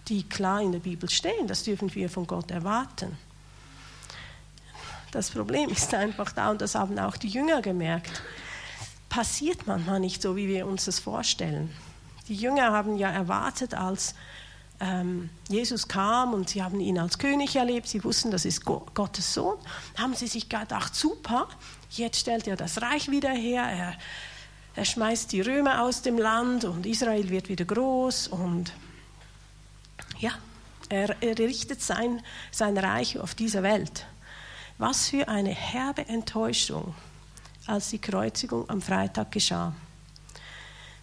die 0.08 0.24
klar 0.24 0.62
in 0.62 0.74
der 0.74 0.80
Bibel 0.80 1.10
stehen. 1.10 1.48
Das 1.48 1.64
dürfen 1.64 1.94
wir 1.96 2.10
von 2.10 2.28
Gott 2.28 2.52
erwarten. 2.52 3.18
Das 5.18 5.32
Problem 5.32 5.72
ist 5.72 5.96
einfach 5.96 6.32
da, 6.32 6.52
und 6.52 6.62
das 6.62 6.76
haben 6.76 7.00
auch 7.00 7.18
die 7.18 7.28
Jünger 7.28 7.64
gemerkt, 7.64 8.22
passiert 9.10 9.66
manchmal 9.66 10.00
nicht 10.00 10.22
so, 10.22 10.36
wie 10.36 10.48
wir 10.48 10.68
uns 10.68 10.86
das 10.86 11.00
vorstellen. 11.00 11.76
Die 12.28 12.36
Jünger 12.36 12.72
haben 12.72 12.98
ja 12.98 13.10
erwartet, 13.10 13.74
als 13.74 14.14
ähm, 14.80 15.32
Jesus 15.50 15.88
kam 15.88 16.36
und 16.36 16.50
sie 16.50 16.62
haben 16.62 16.80
ihn 16.80 17.00
als 17.00 17.18
König 17.18 17.56
erlebt, 17.56 17.88
sie 17.88 18.04
wussten, 18.04 18.30
das 18.30 18.46
ist 18.46 18.64
Gottes 18.64 19.34
Sohn, 19.34 19.58
haben 19.98 20.14
sie 20.14 20.28
sich 20.28 20.50
gedacht, 20.50 20.94
super, 20.94 21.50
jetzt 21.90 22.20
stellt 22.20 22.46
er 22.46 22.56
das 22.56 22.84
Reich 22.84 23.10
wieder 23.10 23.32
her, 23.32 23.64
er, 23.64 23.94
er 24.76 24.86
schmeißt 24.86 25.32
die 25.32 25.42
Römer 25.42 25.82
aus 25.82 26.04
dem 26.04 26.20
Land 26.20 26.64
und 26.64 26.86
Israel 26.86 27.32
wird 27.32 27.50
wieder 27.50 27.66
groß 27.66 28.28
und 28.28 28.72
ja, 30.20 30.34
er, 30.90 31.16
er 31.24 31.40
richtet 31.40 31.82
sein, 31.82 32.22
sein 32.52 32.78
Reich 32.78 33.18
auf 33.18 33.34
dieser 33.34 33.64
Welt. 33.64 34.06
Was 34.78 35.10
für 35.10 35.28
eine 35.28 35.50
herbe 35.50 36.08
Enttäuschung, 36.08 36.94
als 37.66 37.90
die 37.90 38.00
Kreuzigung 38.00 38.70
am 38.70 38.82
Freitag 38.82 39.32
geschah. 39.32 39.74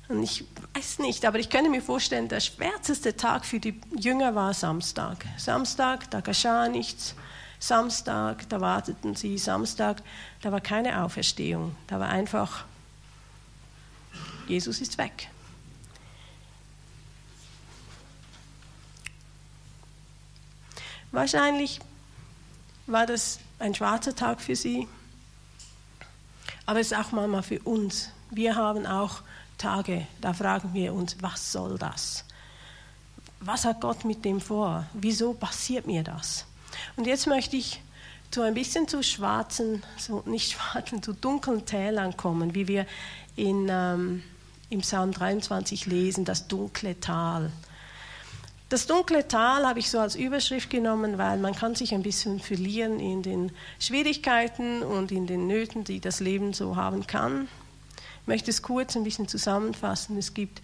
Und 0.09 0.23
ich 0.23 0.45
weiß 0.75 1.00
nicht, 1.00 1.25
aber 1.25 1.38
ich 1.38 1.50
könnte 1.50 1.71
mir 1.71 1.83
vorstellen, 1.83 2.28
der 2.28 2.40
schwärzeste 2.40 3.16
Tag 3.16 3.45
für 3.45 3.59
die 3.59 3.81
Jünger 3.99 4.35
war 4.35 4.54
Samstag. 4.54 5.25
Samstag, 5.38 6.11
da 6.11 6.21
geschah 6.21 6.69
nichts. 6.69 7.14
Samstag, 7.59 8.49
da 8.49 8.61
warteten 8.61 9.16
sie. 9.16 9.38
Samstag, 9.38 10.02
da 10.43 10.52
war 10.52 10.61
keine 10.61 11.02
Auferstehung. 11.02 11.75
Da 11.87 11.99
war 11.99 12.11
einfach, 12.11 12.64
Jesus 14.47 14.81
ist 14.81 14.99
weg. 14.99 15.31
Wahrscheinlich 21.11 21.81
war 22.87 23.07
das 23.07 23.38
ein 23.58 23.75
schwarzer 23.75 24.14
Tag 24.14 24.40
für 24.40 24.56
sie, 24.56 24.87
aber 26.66 26.80
es 26.80 26.92
ist 26.92 26.99
auch 26.99 27.12
manchmal 27.12 27.42
für 27.42 27.61
uns. 27.61 28.11
Wir 28.30 28.56
haben 28.56 28.87
auch 28.87 29.20
Tage, 29.58 30.06
da 30.20 30.32
fragen 30.32 30.73
wir 30.75 30.92
uns, 30.94 31.16
was 31.20 31.52
soll 31.52 31.78
das? 31.78 32.25
Was 33.40 33.64
hat 33.64 33.80
Gott 33.80 34.04
mit 34.04 34.25
dem 34.25 34.40
vor? 34.40 34.87
Wieso 34.94 35.34
passiert 35.34 35.87
mir 35.87 36.02
das? 36.02 36.46
Und 36.96 37.06
jetzt 37.06 37.26
möchte 37.26 37.56
ich 37.56 37.82
zu 38.30 38.42
ein 38.42 38.54
bisschen 38.54 38.88
zu 38.88 39.02
schwarzen, 39.02 39.82
so 39.96 40.23
nicht 40.26 40.52
schwarzen, 40.73 41.02
zu 41.02 41.12
dunklen 41.12 41.66
Tälern 41.66 42.16
kommen, 42.16 42.54
wie 42.54 42.66
wir 42.66 42.87
in, 43.37 43.68
ähm, 43.70 44.23
im 44.70 44.80
Psalm 44.80 45.12
23 45.12 45.87
lesen, 45.87 46.25
das 46.25 46.49
dunkle 46.49 46.99
Tal. 46.99 47.52
Das 48.75 48.88
dunkle 48.88 49.28
Tal 49.28 49.64
habe 49.64 49.78
ich 49.78 49.88
so 49.88 50.00
als 50.00 50.16
Überschrift 50.16 50.69
genommen, 50.69 51.16
weil 51.16 51.38
man 51.38 51.54
kann 51.54 51.76
sich 51.76 51.95
ein 51.95 52.02
bisschen 52.02 52.40
verlieren 52.40 52.99
in 52.99 53.23
den 53.23 53.52
Schwierigkeiten 53.78 54.83
und 54.83 55.12
in 55.12 55.28
den 55.28 55.47
Nöten, 55.47 55.85
die 55.85 56.00
das 56.00 56.19
Leben 56.19 56.52
so 56.54 56.75
haben 56.75 57.07
kann. 57.07 57.47
Ich 58.23 58.26
möchte 58.26 58.50
es 58.50 58.62
kurz 58.62 58.97
ein 58.97 59.04
bisschen 59.04 59.28
zusammenfassen. 59.28 60.19
Es 60.19 60.35
gibt, 60.35 60.61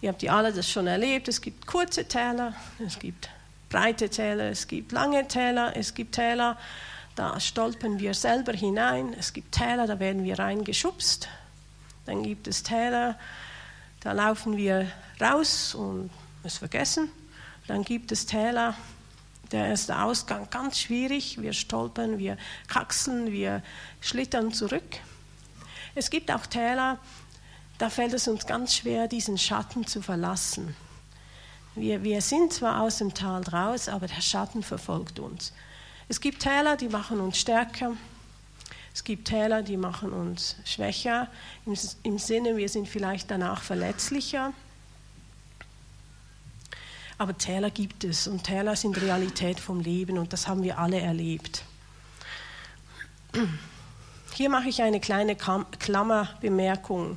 ihr 0.00 0.08
habt 0.08 0.22
ja 0.22 0.38
alle 0.38 0.54
das 0.54 0.70
schon 0.70 0.86
erlebt, 0.86 1.28
es 1.28 1.42
gibt 1.42 1.66
kurze 1.66 2.06
Täler, 2.06 2.54
es 2.78 2.98
gibt 2.98 3.28
breite 3.68 4.08
Täler, 4.08 4.44
es 4.44 4.66
gibt 4.66 4.92
lange 4.92 5.28
Täler, 5.28 5.76
es 5.76 5.92
gibt 5.92 6.14
Täler, 6.14 6.56
da 7.14 7.38
stolpern 7.40 7.98
wir 7.98 8.14
selber 8.14 8.54
hinein, 8.54 9.14
es 9.18 9.34
gibt 9.34 9.52
Täler, 9.52 9.86
da 9.86 10.00
werden 10.00 10.24
wir 10.24 10.38
reingeschubst, 10.38 11.28
dann 12.06 12.22
gibt 12.22 12.48
es 12.48 12.62
Täler, 12.62 13.18
da 14.00 14.12
laufen 14.12 14.56
wir 14.56 14.90
raus 15.20 15.74
und 15.74 16.08
es 16.42 16.56
vergessen. 16.56 17.10
Dann 17.68 17.84
gibt 17.84 18.12
es 18.12 18.24
Täler, 18.24 18.74
der 19.52 19.66
erste 19.66 20.00
Ausgang 20.00 20.48
ganz 20.50 20.80
schwierig. 20.80 21.40
Wir 21.40 21.52
stolpern, 21.52 22.18
wir 22.18 22.38
kraxeln, 22.66 23.30
wir 23.30 23.62
schlittern 24.00 24.52
zurück. 24.52 24.96
Es 25.94 26.08
gibt 26.08 26.30
auch 26.30 26.46
Täler, 26.46 26.98
da 27.76 27.90
fällt 27.90 28.14
es 28.14 28.26
uns 28.26 28.46
ganz 28.46 28.74
schwer, 28.74 29.06
diesen 29.06 29.36
Schatten 29.36 29.86
zu 29.86 30.00
verlassen. 30.00 30.74
Wir, 31.74 32.02
wir 32.02 32.22
sind 32.22 32.54
zwar 32.54 32.80
aus 32.80 32.98
dem 32.98 33.12
Tal 33.12 33.42
raus, 33.42 33.88
aber 33.88 34.06
der 34.06 34.22
Schatten 34.22 34.62
verfolgt 34.62 35.18
uns. 35.18 35.52
Es 36.08 36.22
gibt 36.22 36.40
Täler, 36.40 36.76
die 36.76 36.88
machen 36.88 37.20
uns 37.20 37.38
stärker. 37.38 37.92
Es 38.94 39.04
gibt 39.04 39.28
Täler, 39.28 39.62
die 39.62 39.76
machen 39.76 40.12
uns 40.14 40.56
schwächer. 40.64 41.28
Im, 41.66 41.76
Im 42.02 42.18
Sinne, 42.18 42.56
wir 42.56 42.70
sind 42.70 42.88
vielleicht 42.88 43.30
danach 43.30 43.62
verletzlicher. 43.62 44.54
Aber 47.18 47.36
Täler 47.36 47.70
gibt 47.70 48.04
es 48.04 48.28
und 48.28 48.44
Täler 48.44 48.76
sind 48.76 49.00
Realität 49.00 49.58
vom 49.58 49.80
Leben 49.80 50.18
und 50.18 50.32
das 50.32 50.46
haben 50.46 50.62
wir 50.62 50.78
alle 50.78 51.00
erlebt. 51.00 51.64
Hier 54.34 54.48
mache 54.48 54.68
ich 54.68 54.82
eine 54.82 55.00
kleine 55.00 55.36
Klammerbemerkung. 55.36 57.16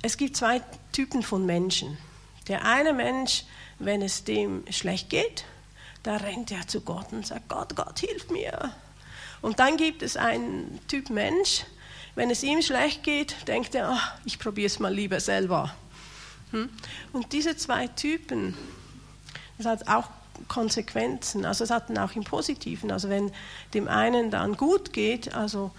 Es 0.00 0.16
gibt 0.16 0.36
zwei 0.36 0.62
Typen 0.92 1.22
von 1.22 1.44
Menschen. 1.44 1.98
Der 2.46 2.64
eine 2.64 2.92
Mensch, 2.92 3.44
wenn 3.80 4.00
es 4.00 4.24
dem 4.24 4.64
schlecht 4.70 5.10
geht, 5.10 5.44
da 6.02 6.16
rennt 6.16 6.50
er 6.52 6.66
zu 6.68 6.80
Gott 6.80 7.12
und 7.12 7.26
sagt, 7.26 7.48
Gott, 7.48 7.76
Gott, 7.76 7.98
hilf 7.98 8.30
mir. 8.30 8.72
Und 9.42 9.58
dann 9.58 9.76
gibt 9.76 10.02
es 10.02 10.16
einen 10.16 10.80
Typ 10.86 11.10
Mensch, 11.10 11.64
wenn 12.14 12.30
es 12.30 12.42
ihm 12.42 12.62
schlecht 12.62 13.02
geht, 13.02 13.48
denkt 13.48 13.74
er, 13.74 13.90
ach, 13.90 14.14
ich 14.24 14.38
probiere 14.38 14.66
es 14.66 14.78
mal 14.78 14.92
lieber 14.92 15.20
selber. 15.20 15.74
Hm? 16.52 16.68
Und 17.12 17.32
diese 17.32 17.56
zwei 17.56 17.86
Typen, 17.88 18.56
das 19.58 19.66
hat 19.66 19.88
auch 19.88 20.08
Konsequenzen, 20.48 21.44
also 21.44 21.64
es 21.64 21.70
hat 21.70 21.96
auch 21.98 22.12
im 22.12 22.24
Positiven. 22.24 22.90
Also 22.90 23.08
wenn 23.08 23.30
dem 23.74 23.88
einen 23.88 24.30
dann 24.30 24.56
gut 24.56 24.92
geht, 24.92 25.34
also 25.34 25.70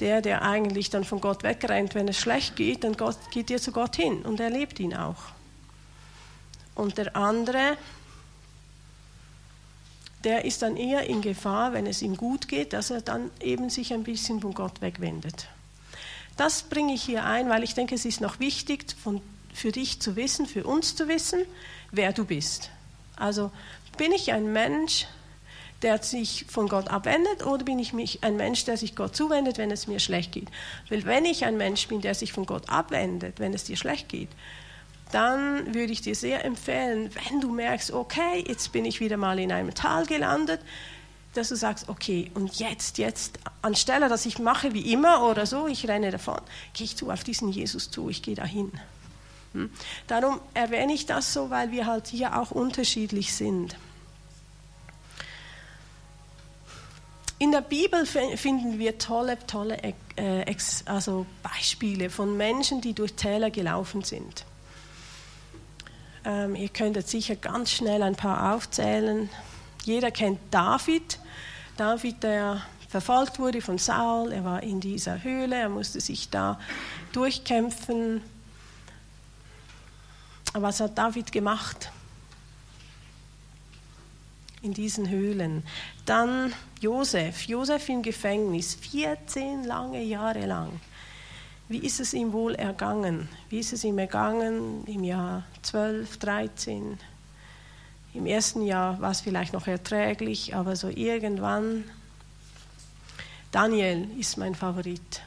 der, 0.00 0.22
der 0.22 0.42
eigentlich 0.42 0.90
dann 0.90 1.04
von 1.04 1.20
Gott 1.20 1.42
wegrennt, 1.42 1.94
wenn 1.94 2.08
es 2.08 2.18
schlecht 2.18 2.56
geht, 2.56 2.84
dann 2.84 2.96
geht 3.30 3.50
er 3.50 3.60
zu 3.60 3.72
Gott 3.72 3.96
hin 3.96 4.22
und 4.22 4.40
erlebt 4.40 4.80
ihn 4.80 4.94
auch. 4.94 5.22
Und 6.74 6.96
der 6.96 7.14
andere, 7.14 7.76
der 10.24 10.44
ist 10.44 10.62
dann 10.62 10.76
eher 10.76 11.06
in 11.06 11.20
Gefahr, 11.20 11.74
wenn 11.74 11.86
es 11.86 12.00
ihm 12.00 12.16
gut 12.16 12.48
geht, 12.48 12.72
dass 12.72 12.90
er 12.90 13.02
dann 13.02 13.30
eben 13.40 13.68
sich 13.68 13.92
ein 13.92 14.04
bisschen 14.04 14.40
von 14.40 14.54
Gott 14.54 14.80
wegwendet. 14.80 15.48
Das 16.36 16.62
bringe 16.62 16.94
ich 16.94 17.02
hier 17.02 17.24
ein, 17.24 17.50
weil 17.50 17.62
ich 17.62 17.74
denke, 17.74 17.94
es 17.94 18.06
ist 18.06 18.22
noch 18.22 18.40
wichtig, 18.40 18.94
von 19.02 19.20
für 19.52 19.72
dich 19.72 20.00
zu 20.00 20.16
wissen, 20.16 20.46
für 20.46 20.64
uns 20.64 20.96
zu 20.96 21.08
wissen, 21.08 21.44
wer 21.90 22.12
du 22.12 22.24
bist. 22.24 22.70
Also 23.16 23.50
bin 23.98 24.12
ich 24.12 24.32
ein 24.32 24.52
Mensch, 24.52 25.06
der 25.82 26.02
sich 26.02 26.46
von 26.48 26.68
Gott 26.68 26.88
abwendet 26.88 27.44
oder 27.44 27.64
bin 27.64 27.78
ich 27.78 27.92
mich 27.92 28.22
ein 28.22 28.36
Mensch, 28.36 28.64
der 28.64 28.76
sich 28.76 28.94
Gott 28.94 29.16
zuwendet, 29.16 29.58
wenn 29.58 29.70
es 29.70 29.86
mir 29.86 29.98
schlecht 29.98 30.32
geht? 30.32 30.48
Weil 30.88 31.04
wenn 31.04 31.24
ich 31.24 31.44
ein 31.44 31.56
Mensch 31.56 31.88
bin, 31.88 32.00
der 32.00 32.14
sich 32.14 32.32
von 32.32 32.46
Gott 32.46 32.68
abwendet, 32.68 33.40
wenn 33.40 33.54
es 33.54 33.64
dir 33.64 33.76
schlecht 33.76 34.08
geht, 34.08 34.28
dann 35.12 35.74
würde 35.74 35.92
ich 35.92 36.02
dir 36.02 36.14
sehr 36.14 36.44
empfehlen, 36.44 37.10
wenn 37.14 37.40
du 37.40 37.50
merkst, 37.50 37.92
okay, 37.92 38.44
jetzt 38.46 38.72
bin 38.72 38.84
ich 38.84 39.00
wieder 39.00 39.16
mal 39.16 39.38
in 39.38 39.50
einem 39.50 39.74
Tal 39.74 40.06
gelandet, 40.06 40.60
dass 41.34 41.48
du 41.48 41.56
sagst, 41.56 41.88
okay, 41.88 42.30
und 42.34 42.58
jetzt, 42.58 42.98
jetzt, 42.98 43.38
anstelle, 43.62 44.08
dass 44.08 44.26
ich 44.26 44.38
mache 44.38 44.72
wie 44.72 44.92
immer 44.92 45.28
oder 45.28 45.46
so, 45.46 45.66
ich 45.66 45.88
renne 45.88 46.10
davon, 46.10 46.40
gehe 46.74 46.84
ich 46.84 46.96
zu 46.96 47.10
auf 47.10 47.24
diesen 47.24 47.50
Jesus 47.50 47.90
zu, 47.90 48.08
ich 48.08 48.22
gehe 48.22 48.34
dahin. 48.34 48.72
Hm? 49.52 49.70
Darum 50.06 50.40
erwähne 50.54 50.92
ich 50.92 51.06
das 51.06 51.32
so, 51.32 51.50
weil 51.50 51.70
wir 51.70 51.86
halt 51.86 52.06
hier 52.06 52.38
auch 52.38 52.50
unterschiedlich 52.50 53.34
sind. 53.34 53.76
In 57.38 57.52
der 57.52 57.62
Bibel 57.62 58.04
finden 58.04 58.78
wir 58.78 58.98
tolle, 58.98 59.38
tolle 59.46 59.78
äh, 60.16 60.54
also 60.84 61.24
Beispiele 61.42 62.10
von 62.10 62.36
Menschen, 62.36 62.82
die 62.82 62.92
durch 62.92 63.14
Täler 63.14 63.50
gelaufen 63.50 64.02
sind. 64.02 64.44
Ähm, 66.24 66.54
ihr 66.54 66.68
könntet 66.68 67.08
sicher 67.08 67.36
ganz 67.36 67.70
schnell 67.70 68.02
ein 68.02 68.14
paar 68.14 68.54
aufzählen. 68.54 69.30
Jeder 69.84 70.10
kennt 70.10 70.38
David. 70.50 71.18
David, 71.78 72.22
der 72.22 72.60
verfolgt 72.90 73.38
wurde 73.38 73.62
von 73.62 73.78
Saul, 73.78 74.32
er 74.32 74.44
war 74.44 74.62
in 74.62 74.80
dieser 74.80 75.22
Höhle, 75.22 75.56
er 75.56 75.68
musste 75.70 76.00
sich 76.00 76.28
da 76.28 76.60
durchkämpfen 77.12 78.20
was 80.52 80.80
hat 80.80 80.98
David 80.98 81.32
gemacht 81.32 81.90
in 84.62 84.74
diesen 84.74 85.08
Höhlen? 85.08 85.62
Dann 86.04 86.52
Josef, 86.80 87.42
Josef 87.42 87.88
im 87.88 88.02
Gefängnis, 88.02 88.74
14 88.74 89.64
lange 89.64 90.02
Jahre 90.02 90.46
lang. 90.46 90.80
wie 91.68 91.78
ist 91.78 92.00
es 92.00 92.14
ihm 92.14 92.32
wohl 92.32 92.56
ergangen? 92.56 93.28
Wie 93.48 93.60
ist 93.60 93.72
es 93.72 93.84
ihm 93.84 93.98
ergangen 93.98 94.84
im 94.86 95.04
Jahr 95.04 95.44
12, 95.62 96.18
13? 96.18 96.98
Im 98.12 98.26
ersten 98.26 98.62
Jahr 98.62 99.00
war 99.00 99.12
es 99.12 99.20
vielleicht 99.20 99.52
noch 99.52 99.68
erträglich, 99.68 100.56
aber 100.56 100.74
so 100.74 100.88
irgendwann. 100.88 101.84
Daniel 103.52 104.08
ist 104.18 104.36
mein 104.36 104.56
Favorit. 104.56 105.22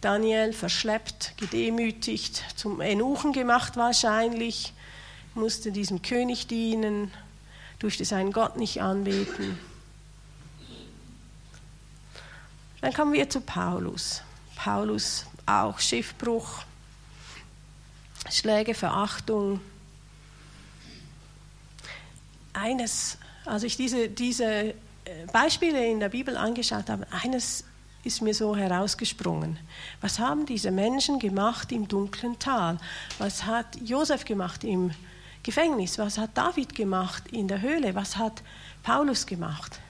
Daniel 0.00 0.52
verschleppt, 0.54 1.34
gedemütigt, 1.36 2.42
zum 2.56 2.80
Enuchen 2.80 3.32
gemacht 3.32 3.76
wahrscheinlich, 3.76 4.72
musste 5.34 5.72
diesem 5.72 6.00
König 6.00 6.46
dienen, 6.46 7.12
durfte 7.78 8.04
seinen 8.04 8.32
Gott 8.32 8.56
nicht 8.56 8.80
anbeten. 8.80 9.58
Dann 12.80 12.94
kommen 12.94 13.12
wir 13.12 13.28
zu 13.28 13.42
Paulus. 13.42 14.22
Paulus 14.56 15.26
auch 15.44 15.78
Schiffbruch, 15.78 16.62
Schläge, 18.30 18.74
Verachtung. 18.74 19.60
Eines, 22.52 23.18
als 23.44 23.62
ich 23.64 23.76
diese, 23.76 24.08
diese 24.08 24.44
äh, 24.44 24.74
Beispiele 25.32 25.86
in 25.86 26.00
der 26.00 26.08
Bibel 26.08 26.36
angeschaut 26.36 26.88
habe, 26.88 27.06
eines 27.10 27.64
ist 28.04 28.22
mir 28.22 28.34
so 28.34 28.56
herausgesprungen. 28.56 29.58
Was 30.00 30.18
haben 30.18 30.46
diese 30.46 30.70
Menschen 30.70 31.18
gemacht 31.18 31.70
im 31.72 31.86
dunklen 31.86 32.38
Tal? 32.38 32.78
Was 33.18 33.44
hat 33.44 33.66
Josef 33.84 34.24
gemacht 34.24 34.64
im 34.64 34.90
Gefängnis? 35.42 35.98
Was 35.98 36.18
hat 36.18 36.30
David 36.34 36.74
gemacht 36.74 37.28
in 37.28 37.48
der 37.48 37.60
Höhle? 37.60 37.94
Was 37.94 38.16
hat 38.16 38.42
Paulus 38.82 39.26
gemacht? 39.26 39.80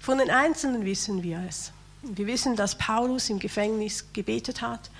Von 0.00 0.18
den 0.18 0.30
Einzelnen 0.30 0.84
wissen 0.84 1.22
wir 1.22 1.44
es. 1.48 1.72
Wir 2.02 2.26
wissen, 2.26 2.56
dass 2.56 2.76
Paulus 2.76 3.30
im 3.30 3.38
Gefängnis 3.38 4.12
gebetet 4.12 4.60
hat. 4.60 4.90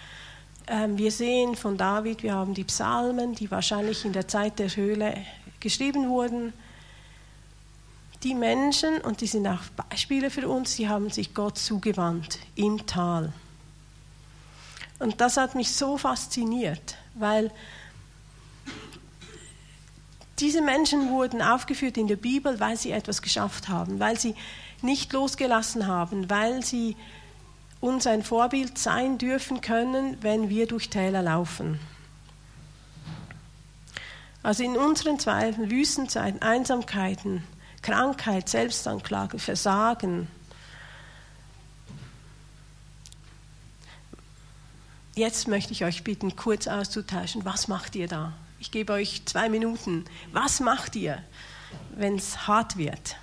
Ähm, 0.69 0.97
wir 0.97 1.11
sehen 1.11 1.57
von 1.57 1.77
David, 1.77 2.23
wir 2.23 2.35
haben 2.35 2.55
die 2.55 2.65
Psalmen, 2.65 3.35
die 3.35 3.51
wahrscheinlich 3.51 4.05
in 4.05 4.13
der 4.13 4.29
Zeit 4.29 4.59
der 4.59 4.69
Höhle 4.69 5.17
geschrieben 5.59 6.09
wurden. 6.09 6.53
Die 8.23 8.35
Menschen, 8.35 9.01
und 9.01 9.21
die 9.21 9.27
sind 9.27 9.47
auch 9.47 9.63
Beispiele 9.89 10.31
für 10.31 10.49
uns, 10.49 10.77
die 10.77 10.89
haben 10.89 11.11
sich 11.11 11.35
Gott 11.35 11.59
zugewandt 11.59 12.39
im 12.55 12.87
Tal. 12.87 13.33
Und 15.01 15.21
das 15.21 15.37
hat 15.37 15.57
mich 15.57 15.75
so 15.75 15.99
fasziniert, 15.99 16.97
weil 17.15 17.51
diese 20.39 20.63
Menschen 20.63 21.11
wurden 21.11 21.43
aufgeführt 21.43 21.97
in 21.97 22.07
der 22.07 22.17
Bibel, 22.17 22.61
weil 22.61 22.77
sie 22.77 22.93
etwas 22.93 23.23
geschafft 23.23 23.69
haben, 23.69 23.99
weil 23.99 24.19
sie 24.19 24.37
nicht 24.81 25.13
losgelassen 25.13 25.87
haben, 25.87 26.31
weil 26.31 26.65
sie 26.65 26.97
uns 27.81 28.07
ein 28.07 28.23
Vorbild 28.23 28.79
sein 28.79 29.19
dürfen 29.19 29.61
können, 29.61 30.17
wenn 30.21 30.49
wir 30.49 30.67
durch 30.69 30.89
Täler 30.89 31.23
laufen. 31.23 31.81
Also 34.45 34.63
in 34.63 34.77
unseren 34.77 35.19
Zweifeln, 35.19 35.71
Wüstenzeiten, 35.71 36.43
Einsamkeiten, 36.43 37.45
Krankheit, 37.83 38.49
Selbstanklage, 38.49 39.39
Versagen. 39.39 40.29
Jetzt 45.15 45.47
möchte 45.47 45.73
ich 45.73 45.85
euch 45.85 46.05
bitten, 46.05 46.37
kurz 46.37 46.67
auszutauschen. 46.67 47.45
Was 47.45 47.69
macht 47.69 47.95
ihr 47.97 48.09
da? 48.09 48.33
Ich 48.61 48.71
gebe 48.71 48.93
euch 48.95 49.27
zwei 49.27 49.49
Minuten. 49.49 50.05
Was 50.33 50.61
macht 50.61 50.97
ihr, 50.97 51.23
wenn 51.95 52.15
es 52.15 52.47
hart 52.47 52.77
wird? 52.77 53.17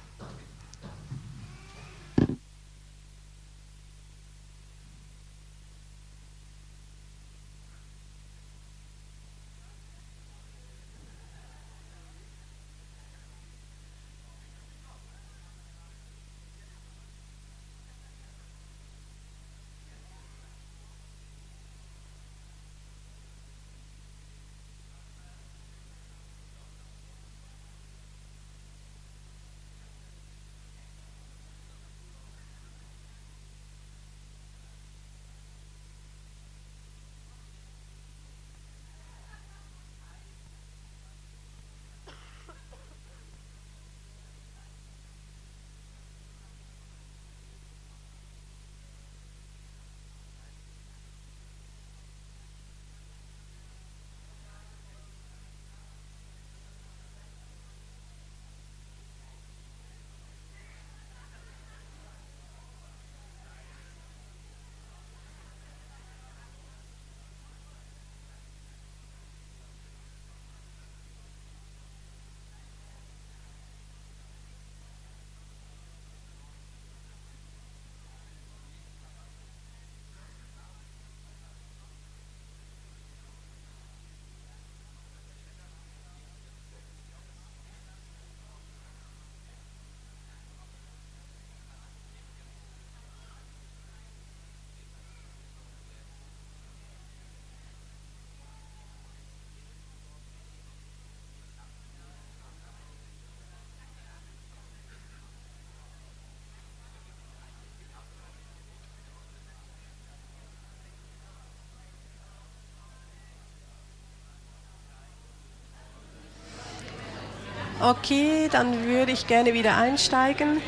Okay, 117.81 118.49
dann 118.51 118.85
würde 118.85 119.13
ich 119.13 119.25
gerne 119.25 119.53
wieder 119.53 119.77
einsteigen. 119.77 120.61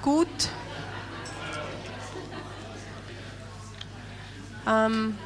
Gut. 0.00 0.28
Ähm, 4.66 5.18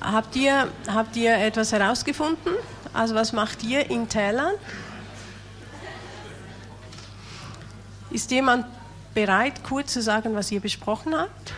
habt, 0.00 0.34
ihr, 0.34 0.68
habt 0.88 1.14
ihr 1.14 1.36
etwas 1.36 1.70
herausgefunden? 1.70 2.54
Also 2.92 3.14
was 3.14 3.32
macht 3.32 3.62
ihr 3.62 3.88
in 3.90 4.08
Tälern? 4.08 4.54
Ist 8.10 8.32
jemand 8.32 8.66
bereit, 9.16 9.64
kurz 9.64 9.94
zu 9.94 10.02
sagen, 10.02 10.34
was 10.34 10.52
ihr 10.52 10.60
besprochen 10.60 11.14
habt? 11.14 11.54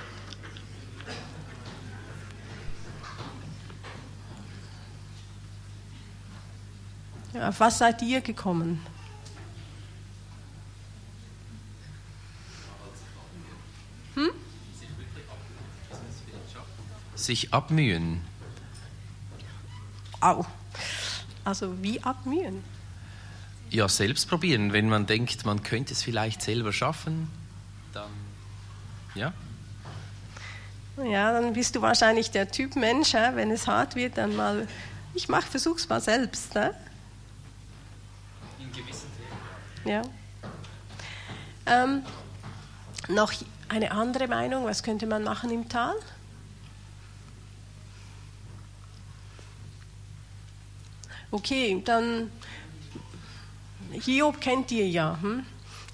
Auf 7.35 7.59
was 7.59 7.79
seid 7.79 8.01
ihr 8.03 8.21
gekommen? 8.21 8.81
Hm? 14.15 14.31
Sich 17.17 17.53
abmühen. 17.53 18.21
Au. 20.21 20.47
Also 21.45 21.83
wie 21.83 22.01
abmühen? 22.05 22.63
Ja, 23.71 23.89
selbst 23.89 24.29
probieren. 24.29 24.73
Wenn 24.73 24.89
man 24.89 25.07
denkt, 25.07 25.45
man 25.45 25.65
könnte 25.65 25.93
es 25.93 26.05
vielleicht 26.05 26.41
selber 26.41 26.73
schaffen, 26.73 27.29
ja. 29.19 29.33
Ja, 31.05 31.33
dann 31.33 31.53
bist 31.53 31.77
du 31.77 31.83
wahrscheinlich 31.83 32.31
der 32.31 32.51
Typ 32.51 32.75
Mensch, 32.75 33.15
wenn 33.15 33.51
es 33.51 33.67
hart 33.67 33.95
wird, 33.95 34.19
dann 34.19 34.35
mal, 34.35 34.67
ich 35.15 35.29
mach, 35.29 35.45
versuch's 35.45 35.89
mal 35.89 36.01
selbst. 36.01 36.55
Ne? 36.55 36.75
Ja. 39.85 40.03
Ähm, 41.67 42.03
noch 43.09 43.33
eine 43.69 43.91
andere 43.93 44.27
Meinung, 44.27 44.65
was 44.65 44.83
könnte 44.83 45.07
man 45.07 45.23
machen 45.23 45.51
im 45.51 45.69
Tal? 45.69 45.95
Okay, 51.31 51.83
dann 51.85 52.31
Hiob 53.93 54.41
kennt 54.41 54.71
ihr 54.73 54.89
ja. 54.89 55.19
Hm? 55.21 55.45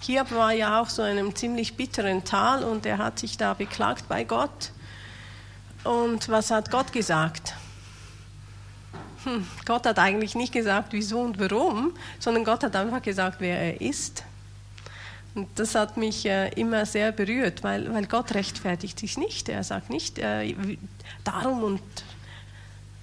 Hiob 0.05 0.31
war 0.33 0.53
ja 0.53 0.81
auch 0.81 0.89
so 0.89 1.03
in 1.03 1.19
einem 1.19 1.35
ziemlich 1.35 1.77
bitteren 1.77 2.25
Tal 2.25 2.65
und 2.65 2.87
er 2.87 2.99
hat 2.99 3.19
sich 3.19 3.37
da 3.37 3.55
beklagt 3.55 4.09
bei 4.09 4.25
Gott. 4.25 4.73
Und 5.83 6.29
was 6.29 6.51
hat 6.51 6.71
Gott 6.71 6.93
gesagt? 6.93 7.55
Hm, 9.25 9.47
Gott 9.65 9.87
hat 9.87 9.99
eigentlich 9.99 10.35
nicht 10.35 10.53
gesagt, 10.53 10.93
wieso 10.93 11.21
und 11.21 11.39
warum, 11.39 11.95
sondern 12.19 12.45
Gott 12.45 12.63
hat 12.65 12.77
einfach 12.77 13.03
gesagt, 13.03 13.41
wer 13.41 13.59
er 13.59 13.81
ist. 13.81 14.25
Und 15.35 15.49
das 15.57 15.75
hat 15.75 15.97
mich 15.97 16.27
äh, 16.27 16.49
immer 16.51 16.87
sehr 16.87 17.11
berührt, 17.11 17.63
weil, 17.63 17.93
weil 17.93 18.07
Gott 18.07 18.35
rechtfertigt 18.35 18.99
sich 18.99 19.19
nicht. 19.19 19.49
Er 19.49 19.65
sagt 19.65 19.91
nicht, 19.91 20.19
äh, 20.19 20.55
darum 21.25 21.63
und 21.65 21.83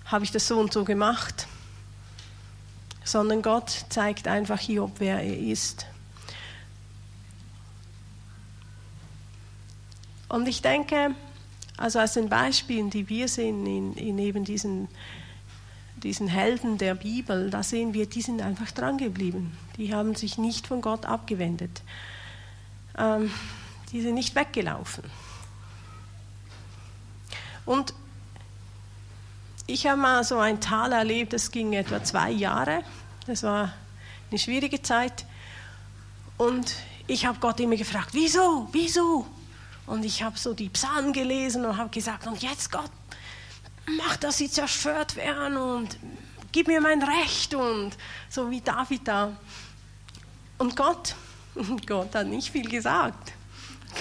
habe 0.05 0.23
ich 0.23 0.31
das 0.31 0.47
so 0.47 0.59
und 0.59 0.71
so 0.71 0.83
gemacht 0.85 1.47
sondern 3.03 3.41
Gott 3.41 3.85
zeigt 3.89 4.27
einfach 4.27 4.59
Hiob, 4.59 4.93
wer 4.99 5.21
er 5.21 5.37
ist. 5.37 5.85
Und 10.31 10.47
ich 10.47 10.61
denke, 10.61 11.13
also 11.75 11.99
aus 11.99 12.13
den 12.13 12.29
Beispielen, 12.29 12.89
die 12.89 13.09
wir 13.09 13.27
sehen 13.27 13.65
in, 13.65 13.93
in 13.95 14.17
eben 14.17 14.45
diesen, 14.45 14.87
diesen 15.97 16.29
Helden 16.29 16.77
der 16.77 16.95
Bibel, 16.95 17.49
da 17.49 17.63
sehen 17.63 17.93
wir, 17.93 18.05
die 18.05 18.21
sind 18.21 18.41
einfach 18.41 18.71
dran 18.71 18.97
geblieben. 18.97 19.51
Die 19.75 19.93
haben 19.93 20.15
sich 20.15 20.37
nicht 20.37 20.67
von 20.67 20.79
Gott 20.79 21.05
abgewendet. 21.05 21.81
Ähm, 22.97 23.29
die 23.91 23.99
sind 23.99 24.13
nicht 24.13 24.33
weggelaufen. 24.33 25.03
Und 27.65 27.93
ich 29.67 29.85
habe 29.85 29.99
mal 29.99 30.23
so 30.23 30.37
ein 30.37 30.61
Tal 30.61 30.93
erlebt, 30.93 31.33
das 31.33 31.51
ging 31.51 31.73
etwa 31.73 32.05
zwei 32.05 32.31
Jahre. 32.31 32.83
Das 33.27 33.43
war 33.43 33.73
eine 34.29 34.39
schwierige 34.39 34.81
Zeit. 34.81 35.25
Und 36.37 36.73
ich 37.07 37.25
habe 37.25 37.37
Gott 37.41 37.59
immer 37.59 37.75
gefragt, 37.75 38.11
wieso, 38.13 38.69
wieso? 38.71 39.25
Und 39.91 40.05
ich 40.05 40.23
habe 40.23 40.39
so 40.39 40.53
die 40.53 40.69
Psalmen 40.69 41.11
gelesen 41.11 41.65
und 41.65 41.75
habe 41.75 41.89
gesagt, 41.89 42.25
und 42.25 42.41
jetzt 42.41 42.71
Gott, 42.71 42.89
mach, 43.97 44.15
dass 44.15 44.37
sie 44.37 44.49
zerstört 44.49 45.17
werden 45.17 45.57
und 45.57 45.97
gib 46.53 46.67
mir 46.67 46.79
mein 46.79 47.03
Recht 47.03 47.53
und 47.53 47.97
so 48.29 48.49
wie 48.49 48.61
David 48.61 49.05
da. 49.05 49.35
Und 50.59 50.77
Gott, 50.77 51.13
Gott 51.85 52.15
hat 52.15 52.27
nicht 52.27 52.53
viel 52.53 52.69
gesagt. 52.69 53.33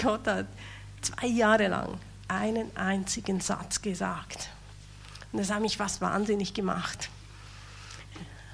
Gott 0.01 0.25
hat 0.27 0.45
zwei 1.01 1.27
Jahre 1.27 1.67
lang 1.67 1.99
einen 2.29 2.73
einzigen 2.77 3.41
Satz 3.41 3.81
gesagt. 3.81 4.47
Und 5.33 5.39
das 5.39 5.51
hat 5.51 5.59
mich 5.59 5.75
fast 5.75 5.99
wahnsinnig 5.99 6.53
gemacht. 6.53 7.09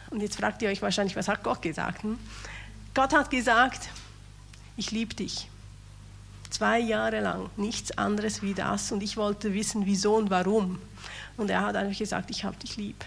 Und 0.10 0.22
jetzt 0.22 0.38
fragt 0.38 0.64
ihr 0.64 0.70
euch 0.70 0.82
wahrscheinlich, 0.82 1.16
was 1.16 1.28
hat 1.28 1.44
Gott 1.44 1.62
gesagt? 1.62 2.02
Hm? 2.02 2.18
Gott 2.96 3.14
hat 3.14 3.30
gesagt, 3.30 3.90
ich 4.76 4.90
liebe 4.90 5.14
dich. 5.14 5.48
Zwei 6.58 6.80
Jahre 6.80 7.20
lang, 7.20 7.52
nichts 7.56 7.96
anderes 8.00 8.42
wie 8.42 8.56
das. 8.56 8.92
Und 8.92 9.04
ich 9.04 9.16
wollte 9.16 9.54
wissen, 9.54 9.86
wieso 9.86 10.16
und 10.16 10.32
warum. 10.32 10.82
Und 11.38 11.52
er 11.52 11.62
hat 11.62 11.76
einfach 11.76 11.96
gesagt, 11.96 12.32
ich 12.32 12.44
habe 12.46 12.58
dich 12.58 12.78
lieb. 12.78 13.06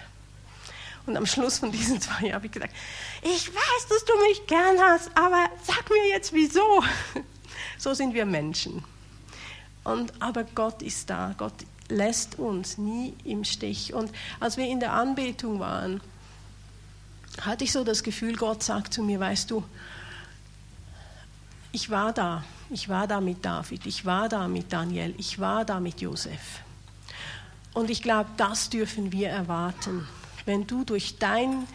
Und 1.05 1.17
am 1.17 1.27
Schluss 1.27 1.59
von 1.59 1.73
diesen 1.73 2.01
zwei 2.01 2.27
Jahren 2.27 2.35
habe 2.35 2.47
ich 2.47 2.53
gesagt, 2.53 2.73
ich 3.23 3.53
weiß, 3.53 3.89
dass 3.89 4.05
du 4.05 4.13
mich 4.29 4.47
gern 4.47 4.79
hast, 4.79 5.11
aber 5.17 5.49
sag 5.65 5.91
mir 5.91 6.09
jetzt 6.11 6.33
wieso. 6.33 6.85
So 7.77 7.93
sind 7.93 8.15
wir 8.15 8.25
Menschen. 8.25 8.85
Und, 9.83 10.13
aber 10.23 10.45
Gott 10.45 10.81
ist 10.83 11.11
da. 11.11 11.35
Gott 11.37 11.55
lässt 11.89 12.39
uns 12.39 12.79
nie 12.79 13.15
im 13.25 13.43
Stich. 13.43 13.95
Und 13.95 14.13
als 14.39 14.59
wir 14.59 14.67
in 14.67 14.79
der 14.79 14.93
Anbetung 14.93 15.59
waren, 15.59 16.01
hatte 17.41 17.65
ich 17.65 17.73
so 17.73 17.83
das 17.83 18.05
Gefühl, 18.05 18.37
Gott 18.37 18.63
sagt 18.63 18.95
zu 18.95 19.03
mir, 19.03 19.19
weißt 19.19 19.51
du, 19.51 19.65
ich 21.73 21.91
war 21.91 22.13
da, 22.13 22.45
ich 22.70 22.88
war 22.88 23.06
da 23.06 23.20
mit 23.20 23.44
David, 23.44 23.87
ich 23.87 24.04
war 24.04 24.28
da 24.28 24.48
mit 24.48 24.72
Daniel, 24.72 25.14
ich 25.18 25.38
war 25.38 25.64
da 25.64 25.80
mit 25.80 26.00
Josef. 26.00 26.61
Und 27.74 27.90
ich 27.90 28.02
glaube, 28.02 28.30
das 28.37 28.70
dürfen 28.70 29.12
wir 29.12 29.28
erwarten. 29.28 30.06
Wenn 30.44 30.66
du 30.66 30.85
durch 30.85 31.18
dein 31.18 31.66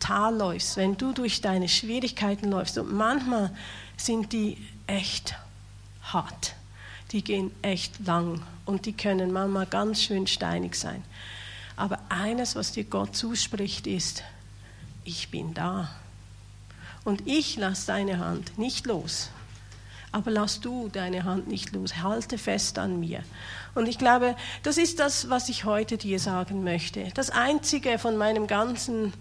Tal 0.00 0.36
läufst, 0.36 0.76
wenn 0.76 0.96
du 0.96 1.12
durch 1.12 1.40
deine 1.40 1.68
Schwierigkeiten 1.68 2.50
läufst, 2.50 2.78
und 2.78 2.92
manchmal 2.92 3.54
sind 3.96 4.32
die 4.32 4.56
echt 4.86 5.34
hart 6.02 6.54
die 7.12 7.22
gehen 7.24 7.50
echt 7.62 8.06
lang 8.06 8.42
und 8.66 8.86
die 8.86 8.92
können 8.92 9.32
manchmal 9.32 9.66
ganz 9.66 10.02
schön 10.02 10.26
steinig 10.26 10.74
sein. 10.74 11.02
Aber 11.76 11.98
eines, 12.08 12.56
was 12.56 12.72
dir 12.72 12.84
Gott 12.84 13.16
zuspricht, 13.16 13.86
ist, 13.86 14.22
ich 15.04 15.30
bin 15.30 15.54
da. 15.54 15.90
Und 17.04 17.26
ich 17.26 17.56
lasse 17.56 17.86
deine 17.86 18.18
Hand 18.18 18.58
nicht 18.58 18.86
los. 18.86 19.30
Aber 20.10 20.30
lass 20.30 20.60
du 20.60 20.88
deine 20.88 21.24
Hand 21.24 21.48
nicht 21.48 21.72
los. 21.72 21.96
Halte 21.96 22.38
fest 22.38 22.78
an 22.78 22.98
mir. 22.98 23.22
Und 23.74 23.88
ich 23.88 23.98
glaube, 23.98 24.36
das 24.62 24.78
ist 24.78 24.98
das, 24.98 25.28
was 25.28 25.48
ich 25.48 25.64
heute 25.64 25.98
dir 25.98 26.18
sagen 26.18 26.64
möchte. 26.64 27.10
Das 27.14 27.30
Einzige 27.30 27.98
von 27.98 28.16
meinem 28.16 28.46
ganzen, 28.46 29.12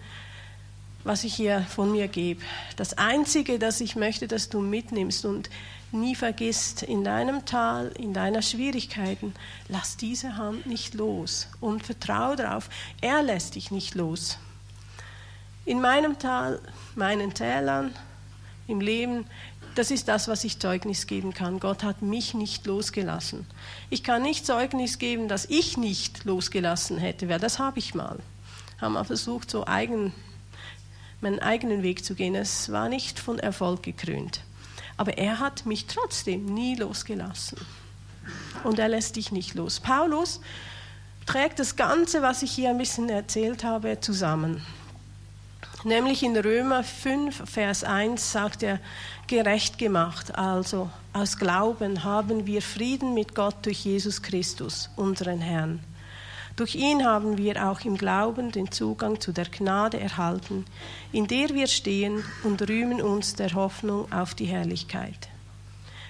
was 1.04 1.24
ich 1.24 1.34
hier 1.34 1.62
von 1.70 1.92
mir 1.92 2.08
gebe. 2.08 2.42
Das 2.78 2.98
Einzige, 2.98 3.60
das 3.60 3.82
ich 3.82 3.96
möchte, 3.96 4.28
dass 4.28 4.50
du 4.50 4.62
mitnimmst. 4.62 5.26
Und 5.26 5.50
nie 5.92 6.16
vergisst, 6.16 6.84
in 6.84 7.04
deinem 7.04 7.46
Tal, 7.46 7.92
in 7.98 8.14
deiner 8.14 8.42
Schwierigkeiten, 8.42 9.34
lass 9.68 9.98
diese 9.98 10.38
Hand 10.38 10.66
nicht 10.66 10.94
los 10.94 11.48
und 11.60 11.86
vertraue 11.86 12.36
darauf, 12.36 12.70
er 13.02 13.24
lässt 13.24 13.56
dich 13.56 13.72
nicht 13.72 13.96
los. 13.96 14.38
In 15.66 15.82
meinem 15.82 16.18
Tal, 16.20 16.60
meinen 16.96 17.34
Tälern, 17.34 17.94
im 18.68 18.82
Leben, 18.82 19.26
das 19.78 19.92
ist 19.92 20.08
das, 20.08 20.28
was 20.28 20.44
ich 20.44 20.60
Zeugnis 20.60 21.08
geben 21.08 21.34
kann. 21.34 21.60
Gott 21.60 21.84
hat 21.84 22.02
mich 22.02 22.34
nicht 22.34 22.66
losgelassen. 22.66 23.46
Ich 23.90 24.04
kann 24.04 24.22
nicht 24.22 24.46
Zeugnis 24.46 24.98
geben, 24.98 25.28
dass 25.28 25.46
ich 25.46 25.78
nicht 25.78 26.26
losgelassen 26.26 26.98
hätte, 26.98 27.30
weil 27.30 27.40
das 27.40 27.60
habe 27.60 27.80
ich 27.80 27.94
mal. 27.94 28.18
Haben 28.80 28.94
wir 28.94 29.06
versucht, 29.06 29.52
so 29.52 29.66
eigen, 29.66 30.14
meinen 31.22 31.40
eigenen 31.40 31.84
Weg 31.84 32.04
zu 32.04 32.16
gehen. 32.16 32.36
Es 32.36 32.72
war 32.72 32.90
nicht 32.90 33.20
von 33.20 33.40
Erfolg 33.40 33.84
gekrönt. 33.84 34.42
Aber 34.98 35.18
er 35.18 35.40
hat 35.40 35.66
mich 35.66 35.86
trotzdem 35.86 36.46
nie 36.46 36.76
losgelassen. 36.76 37.60
Und 38.64 38.80
er 38.80 38.90
lässt 38.90 39.16
dich 39.16 39.32
nicht 39.32 39.54
los. 39.54 39.80
Paulus 39.80 40.42
trägt 41.26 41.60
das 41.60 41.76
Ganze, 41.76 42.22
was 42.22 42.42
ich 42.42 42.52
hier 42.52 42.72
ein 42.72 42.78
bisschen 42.78 43.10
erzählt 43.10 43.64
habe, 43.64 44.00
zusammen. 44.00 44.66
Nämlich 45.88 46.22
in 46.22 46.36
Römer 46.36 46.84
5, 46.84 47.50
Vers 47.50 47.86
1 47.86 48.34
sagt 48.34 48.62
er, 48.62 48.82
gerecht 49.28 49.78
gemacht, 49.78 50.38
also 50.38 50.90
aus 51.14 51.38
Glauben 51.38 52.04
haben 52.04 52.46
wir 52.46 52.62
Frieden 52.62 53.14
mit 53.14 53.34
Gott 53.34 53.56
durch 53.62 53.86
Jesus 53.86 54.22
Christus, 54.22 54.90
unseren 54.98 55.40
Herrn. 55.40 55.80
Durch 56.58 56.76
ihn 56.76 57.06
haben 57.06 57.38
wir 57.38 57.70
auch 57.70 57.80
im 57.86 57.96
Glauben 57.96 58.52
den 58.52 58.70
Zugang 58.70 59.22
zu 59.22 59.32
der 59.32 59.46
Gnade 59.46 59.98
erhalten, 59.98 60.66
in 61.14 61.26
der 61.26 61.52
wir 61.52 61.68
stehen 61.68 62.22
und 62.44 62.68
rühmen 62.68 63.02
uns 63.02 63.36
der 63.36 63.54
Hoffnung 63.54 64.12
auf 64.12 64.36
die 64.36 64.44
Herrlichkeit. 64.44 65.30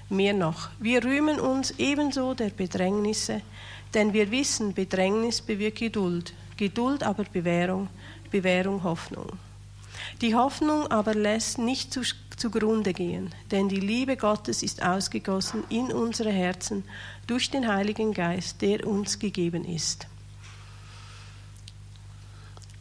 Mehr 0.10 0.34
noch, 0.34 0.70
wir 0.80 1.04
rühmen 1.04 1.40
uns 1.40 1.76
ebenso 1.78 2.34
der 2.34 2.50
Bedrängnisse, 2.50 3.44
denn 3.94 4.12
wir 4.12 4.32
wissen, 4.32 4.74
Bedrängnis 4.74 5.40
bewirkt 5.40 5.78
Geduld, 5.78 6.34
Geduld 6.58 7.04
aber 7.04 7.26
Bewährung, 7.26 7.90
Bewährung 8.32 8.82
Hoffnung. 8.82 9.38
Die 10.22 10.36
Hoffnung 10.36 10.88
aber 10.88 11.14
lässt 11.14 11.58
nicht 11.58 11.94
zu, 11.94 12.02
zugrunde 12.36 12.94
gehen, 12.94 13.34
denn 13.52 13.70
die 13.70 13.80
Liebe 13.80 14.18
Gottes 14.18 14.64
ist 14.64 14.84
ausgegossen 14.84 15.64
in 15.70 15.92
unsere 15.92 16.32
Herzen 16.32 16.84
durch 17.26 17.50
den 17.50 17.68
Heiligen 17.68 18.14
Geist, 18.14 18.62
der 18.62 18.88
uns 18.88 19.20
gegeben 19.20 19.66
ist. 19.66 20.08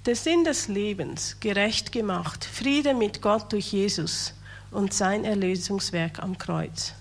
Der 0.07 0.15
Sinn 0.15 0.45
des 0.45 0.69
Lebens, 0.69 1.37
gerecht 1.41 1.91
gemacht, 1.91 2.45
Friede 2.45 2.95
mit 2.95 3.21
Gott 3.21 3.53
durch 3.53 3.73
Jesus 3.73 4.35
und 4.71 4.95
sein 4.95 5.25
Erlösungswerk 5.25 6.23
am 6.23 6.39
Kreuz. 6.39 6.95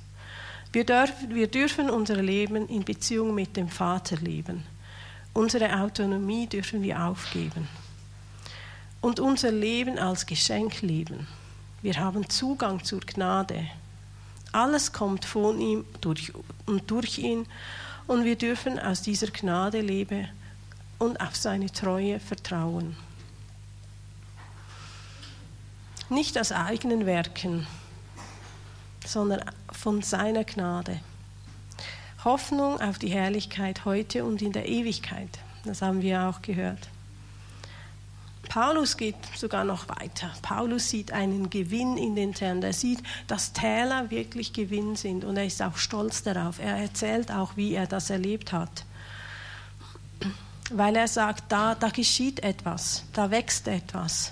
Wir, 0.72 0.86
dürfen, 0.86 1.36
wir 1.36 1.48
dürfen 1.48 1.90
unser 1.90 2.22
Leben 2.22 2.68
in 2.68 2.84
Beziehung 2.84 3.36
mit 3.36 3.56
dem 3.56 3.70
Vater 3.70 4.18
leben. 4.18 4.64
Unsere 5.34 5.82
Autonomie 5.82 6.48
dürfen 6.48 6.82
wir 6.82 7.02
aufgeben. 7.04 7.68
Und 9.06 9.20
unser 9.20 9.52
Leben 9.52 10.00
als 10.00 10.26
Geschenk 10.26 10.82
leben. 10.82 11.28
Wir 11.84 12.00
haben 12.00 12.28
Zugang 12.28 12.84
zur 12.84 13.02
Gnade. 13.02 13.68
Alles 14.52 14.94
kommt 14.94 15.26
von 15.26 15.62
ihm 15.62 15.86
durch, 16.02 16.34
und 16.66 16.90
durch 16.90 17.20
ihn 17.20 17.46
und 18.08 18.26
wir 18.26 18.36
dürfen 18.36 18.80
aus 18.80 19.04
dieser 19.04 19.28
Gnade 19.28 19.82
leben 19.82 20.28
und 20.98 21.22
auf 21.22 21.36
seine 21.36 21.72
Treue 21.72 22.20
vertrauen. 22.20 22.98
Nicht 26.10 26.36
aus 26.40 26.52
eigenen 26.52 27.06
Werken, 27.06 27.68
sondern 29.06 29.44
von 29.72 30.02
seiner 30.02 30.46
Gnade. 30.46 31.00
Hoffnung 32.24 32.82
auf 32.82 32.98
die 32.98 33.10
Herrlichkeit 33.10 33.86
heute 33.86 34.26
und 34.26 34.42
in 34.42 34.52
der 34.52 34.68
Ewigkeit. 34.68 35.30
Das 35.64 35.84
haben 35.84 36.02
wir 36.02 36.24
auch 36.24 36.42
gehört. 36.42 36.90
Paulus 38.50 38.98
geht 38.98 39.16
sogar 39.36 39.64
noch 39.64 39.90
weiter. 39.90 40.32
Paulus 40.42 40.90
sieht 40.90 41.12
einen 41.12 41.50
Gewinn 41.50 41.98
in 41.98 42.16
den 42.16 42.34
Tälen. 42.34 42.64
Er 42.64 42.74
sieht, 42.74 43.02
dass 43.28 43.54
Täler 43.54 44.10
wirklich 44.12 44.54
Gewinn 44.54 44.96
sind 44.96 45.24
und 45.24 45.38
er 45.38 45.46
ist 45.46 45.62
auch 45.62 45.78
stolz 45.78 46.24
darauf. 46.24 46.60
Er 46.60 46.78
erzählt 46.78 47.32
auch, 47.32 47.58
wie 47.58 47.74
er 47.74 47.88
das 47.88 48.10
erlebt 48.10 48.52
hat. 48.52 48.86
Weil 50.72 50.96
er 50.96 51.08
sagt, 51.08 51.52
da, 51.52 51.76
da 51.76 51.90
geschieht 51.90 52.42
etwas, 52.42 53.04
da 53.14 53.30
wächst 53.30 53.68
etwas. 53.68 54.32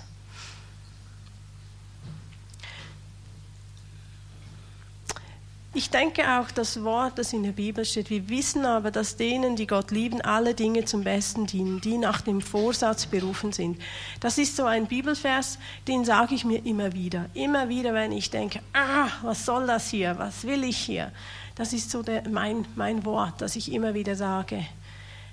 Ich 5.76 5.90
denke 5.90 6.22
auch 6.38 6.52
das 6.52 6.84
Wort, 6.84 7.18
das 7.18 7.32
in 7.32 7.42
der 7.42 7.50
Bibel 7.50 7.84
steht, 7.84 8.08
wir 8.08 8.28
wissen 8.28 8.64
aber, 8.64 8.92
dass 8.92 9.16
denen, 9.16 9.56
die 9.56 9.66
Gott 9.66 9.90
lieben, 9.90 10.20
alle 10.20 10.54
Dinge 10.54 10.84
zum 10.84 11.02
Besten 11.02 11.46
dienen, 11.46 11.80
die 11.80 11.98
nach 11.98 12.20
dem 12.20 12.40
Vorsatz 12.40 13.06
berufen 13.06 13.52
sind. 13.52 13.82
Das 14.20 14.38
ist 14.38 14.54
so 14.54 14.66
ein 14.66 14.86
Bibelvers, 14.86 15.58
den 15.88 16.04
sage 16.04 16.36
ich 16.36 16.44
mir 16.44 16.64
immer 16.64 16.92
wieder. 16.92 17.28
Immer 17.34 17.68
wieder, 17.68 17.92
wenn 17.92 18.12
ich 18.12 18.30
denke, 18.30 18.60
ah, 18.72 19.08
was 19.22 19.44
soll 19.44 19.66
das 19.66 19.90
hier, 19.90 20.16
was 20.16 20.44
will 20.44 20.62
ich 20.62 20.78
hier? 20.78 21.10
Das 21.56 21.72
ist 21.72 21.90
so 21.90 22.04
der, 22.04 22.28
mein, 22.28 22.64
mein 22.76 23.04
Wort, 23.04 23.40
das 23.40 23.56
ich 23.56 23.72
immer 23.72 23.94
wieder 23.94 24.14
sage. 24.14 24.64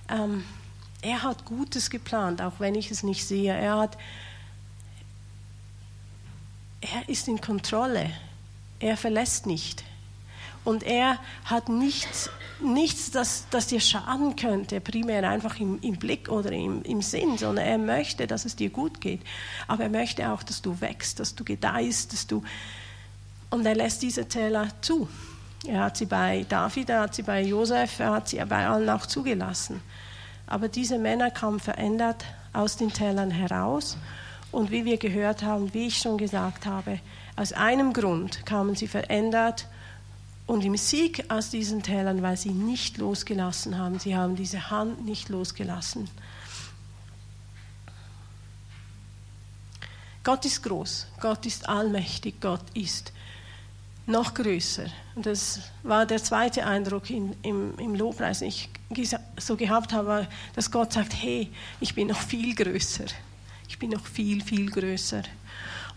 Ähm, 0.10 0.44
er 1.04 1.22
hat 1.22 1.46
Gutes 1.46 1.92
geplant, 1.92 2.42
auch 2.42 2.54
wenn 2.58 2.74
ich 2.74 2.90
es 2.90 3.04
nicht 3.04 3.28
sehe. 3.28 3.54
Er, 3.54 3.78
hat, 3.78 3.96
er 6.82 7.08
ist 7.08 7.28
in 7.28 7.40
Kontrolle. 7.40 8.10
Er 8.80 8.98
verlässt 8.98 9.46
nicht. 9.46 9.84
Und 10.64 10.84
er 10.84 11.18
hat 11.46 11.70
nichts, 11.70 12.30
nichts 12.60 13.10
das, 13.10 13.46
das 13.50 13.68
dir 13.68 13.80
schaden 13.80 14.36
könnte, 14.36 14.80
primär 14.80 15.28
einfach 15.28 15.60
im, 15.60 15.80
im 15.82 15.96
Blick 15.96 16.30
oder 16.30 16.52
im, 16.52 16.84
im 16.84 17.02
Sinn, 17.02 17.38
sondern 17.38 17.66
er 17.66 17.78
möchte, 17.80 18.28
dass 18.28 18.46
es 18.46 18.56
dir 18.56 18.70
gut 18.70 19.02
geht. 19.02 19.22
Aber 19.68 19.84
er 19.84 19.90
möchte 19.90 20.30
auch, 20.30 20.44
dass 20.44 20.62
du 20.62 20.80
wächst, 20.80 21.20
dass 21.20 21.34
du 21.34 21.44
gedeihst, 21.44 22.14
dass 22.14 22.28
du. 22.28 22.44
Und 23.50 23.66
er 23.66 23.76
lässt 23.76 24.04
diese 24.04 24.28
Täler 24.28 24.68
zu. 24.82 25.10
Er 25.66 25.86
hat 25.86 25.98
sie 25.98 26.06
bei 26.06 26.46
David, 26.48 26.90
er 26.90 27.02
hat 27.02 27.16
sie 27.16 27.24
bei 27.24 27.42
Josef, 27.42 28.00
er 28.00 28.12
hat 28.12 28.30
sie 28.30 28.44
bei 28.46 28.68
allen 28.68 28.90
auch 28.90 29.06
zugelassen. 29.06 29.82
Aber 30.48 30.68
diese 30.68 30.98
Männer 30.98 31.32
kamen 31.32 31.60
verändert 31.60 32.26
aus 32.54 32.78
den 32.78 32.92
Tälern 32.92 33.32
heraus. 33.32 33.98
Und 34.52 34.70
wie 34.70 34.86
wir 34.86 34.98
gehört 34.98 35.44
haben, 35.44 35.74
wie 35.74 35.88
ich 35.88 35.98
schon 35.98 36.18
gesagt 36.18 36.66
habe, 36.66 37.00
aus 37.36 37.54
einem 37.54 37.94
Grund 37.94 38.46
kamen 38.46 38.76
sie 38.76 38.88
verändert 38.88 39.68
und 40.52 40.66
im 40.66 40.76
Sieg 40.76 41.24
aus 41.30 41.50
diesen 41.50 41.82
Tälern, 41.82 42.22
weil 42.22 42.36
sie 42.36 42.50
nicht 42.50 42.98
losgelassen 42.98 43.78
haben. 43.78 44.00
Sie 44.00 44.18
haben 44.18 44.36
diese 44.36 44.70
Hand 44.70 45.06
nicht 45.06 45.30
losgelassen. 45.30 46.10
Gott 50.26 50.44
ist 50.44 50.62
groß, 50.62 51.08
Gott 51.22 51.46
ist 51.46 51.70
allmächtig, 51.70 52.42
Gott 52.42 52.66
ist 52.74 53.14
noch 54.06 54.34
größer. 54.34 54.88
Und 55.16 55.26
das 55.26 55.62
war 55.84 56.06
der 56.06 56.22
zweite 56.22 56.66
Eindruck 56.66 57.10
in, 57.10 57.34
im, 57.44 57.80
im 57.80 57.96
Lobpreis, 57.96 58.40
den 58.40 58.50
ich 58.50 58.70
so 59.38 59.56
gehabt 59.56 59.94
habe, 59.94 60.28
dass 60.54 60.70
Gott 60.70 60.92
sagt, 60.92 61.14
hey, 61.14 61.50
ich 61.80 61.96
bin 61.96 62.10
noch 62.10 62.20
viel 62.20 62.54
größer. 62.56 63.06
Ich 63.70 63.80
bin 63.80 63.92
noch 63.92 64.06
viel, 64.06 64.44
viel 64.44 64.70
größer. 64.70 65.24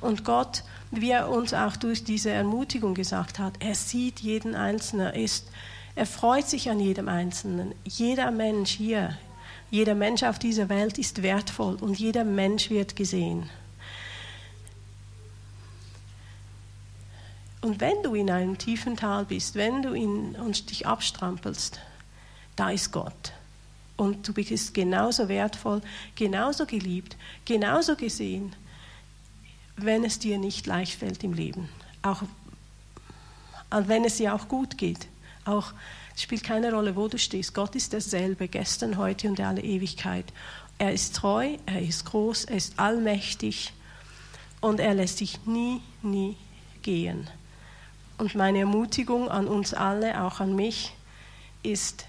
Und 0.01 0.25
Gott 0.25 0.65
wie 1.01 1.11
er 1.11 1.31
uns 1.31 1.55
auch 1.55 1.77
durch 1.77 2.05
diese 2.05 2.31
Ermutigung 2.31 2.95
gesagt 2.95 3.39
hat, 3.39 3.55
er 3.61 3.75
sieht 3.75 4.21
jeden 4.21 4.55
Einzelnen, 4.55 5.07
er, 5.07 5.15
ist, 5.15 5.49
er 5.95 6.07
freut 6.07 6.49
sich 6.49 6.71
an 6.71 6.81
jedem 6.81 7.09
Einzelnen. 7.09 7.75
Jeder 7.85 8.31
Mensch 8.31 8.71
hier, 8.71 9.17
jeder 9.71 9.95
Mensch 9.95 10.23
auf 10.23 10.39
dieser 10.39 10.69
Welt 10.69 10.99
ist 10.99 11.23
wertvoll 11.23 11.77
und 11.77 11.99
jeder 11.99 12.25
Mensch 12.25 12.71
wird 12.71 12.97
gesehen. 12.97 13.49
Und 17.61 17.81
wenn 17.81 18.03
du 18.03 18.15
in 18.15 18.31
einem 18.31 18.59
tiefen 18.59 18.97
Tal 18.97 19.25
bist, 19.25 19.55
wenn 19.55 19.83
du 19.83 19.95
in, 19.95 20.37
und 20.37 20.69
dich 20.71 20.87
abstrampelst, 20.87 21.81
da 22.57 22.71
ist 22.71 22.93
Gott. 22.93 23.33
Und 23.97 24.29
du 24.29 24.35
bist 24.35 24.75
genauso 24.75 25.29
wertvoll, 25.29 25.81
genauso 26.15 26.67
geliebt, 26.67 27.17
genauso 27.47 27.97
gesehen 27.97 28.55
wenn 29.77 30.05
es 30.05 30.19
dir 30.19 30.39
nicht 30.39 30.67
leicht 30.67 30.99
fällt 30.99 31.25
im 31.25 31.33
Leben. 31.33 31.69
Auch 32.03 32.23
wenn 33.71 34.05
es 34.05 34.17
dir 34.17 34.35
auch 34.35 34.49
gut 34.49 34.79
geht. 34.79 35.09
Auch 35.45 35.73
es 36.15 36.23
spielt 36.23 36.45
keine 36.45 36.73
Rolle, 36.73 36.95
wo 36.95 37.09
du 37.09 37.19
stehst. 37.19 37.55
Gott 37.55 37.75
ist 37.75 37.93
derselbe, 37.93 38.47
gestern, 38.47 38.97
heute 38.99 39.29
und 39.29 39.41
alle 39.41 39.63
Ewigkeit. 39.63 40.33
Er 40.79 40.93
ist 40.93 41.17
treu, 41.17 41.57
er 41.67 41.83
ist 41.83 42.05
groß, 42.05 42.45
er 42.45 42.57
ist 42.57 42.79
allmächtig 42.79 43.73
und 44.61 44.81
er 44.81 44.95
lässt 44.95 45.21
dich 45.21 45.45
nie, 45.47 45.81
nie 46.03 46.37
gehen. 46.83 47.29
Und 48.17 48.35
meine 48.35 48.61
Ermutigung 48.61 49.29
an 49.29 49.49
uns 49.49 49.75
alle, 49.75 50.23
auch 50.23 50.41
an 50.41 50.55
mich, 50.55 50.93
ist, 51.63 52.07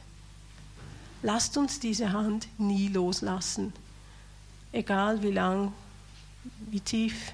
lasst 1.23 1.57
uns 1.57 1.79
diese 1.79 2.11
Hand 2.13 2.47
nie 2.59 2.89
loslassen. 2.89 3.73
Egal 4.71 5.23
wie 5.23 5.31
lang, 5.31 5.73
wie 6.69 6.79
tief, 6.79 7.33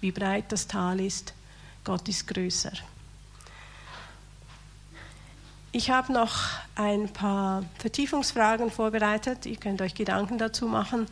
wie 0.00 0.12
breit 0.12 0.46
das 0.48 0.66
Tal 0.66 1.00
ist. 1.00 1.34
Gott 1.84 2.08
ist 2.08 2.26
größer. 2.26 2.72
Ich 5.72 5.90
habe 5.90 6.12
noch 6.12 6.36
ein 6.74 7.08
paar 7.12 7.64
Vertiefungsfragen 7.78 8.70
vorbereitet. 8.70 9.46
Ihr 9.46 9.56
könnt 9.56 9.80
euch 9.80 9.94
Gedanken 9.94 10.36
dazu 10.36 10.66
machen. 10.66 11.06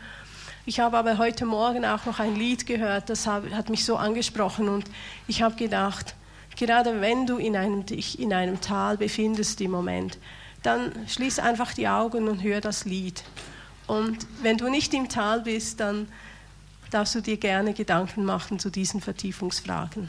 Ich 0.67 0.81
habe 0.81 0.99
aber 0.99 1.17
heute 1.17 1.47
Morgen 1.47 1.85
auch 1.87 2.05
noch 2.05 2.19
ein 2.19 2.37
Lied 2.37 2.67
gehört, 2.67 3.09
das 3.09 3.27
hat 3.27 3.71
mich 3.71 3.87
so 3.87 3.97
angesprochen 3.97 4.69
und 4.69 4.85
ich 5.27 5.41
habe 5.41 5.57
gedacht, 5.57 6.15
gerade 6.57 7.01
wenn 7.01 7.27
du 7.27 7.39
in 7.39 7.57
einem, 7.57 7.87
dich 7.87 8.19
in 8.19 8.35
einem 8.35 8.61
Tal 8.61 8.99
befindest 8.99 9.63
im 9.63 9.71
Moment, 9.71 10.19
dann 10.63 10.93
schließ 11.09 11.39
einfach 11.39 11.73
die 11.73 11.89
Augen 11.89 12.29
und 12.29 12.43
hör 12.43 12.61
das 12.61 12.85
Lied. 12.85 13.25
Und 13.87 14.27
wenn 14.43 14.59
du 14.59 14.69
nicht 14.69 14.93
im 14.93 15.09
Tal 15.09 15.41
bist, 15.41 15.81
dann 15.81 16.07
darfst 16.91 17.15
du 17.15 17.21
dir 17.21 17.37
gerne 17.37 17.75
Gedanken 17.75 18.25
machen 18.25 18.59
zu 18.59 18.71
diesen 18.71 19.01
Vertiefungsfragen. 19.01 20.09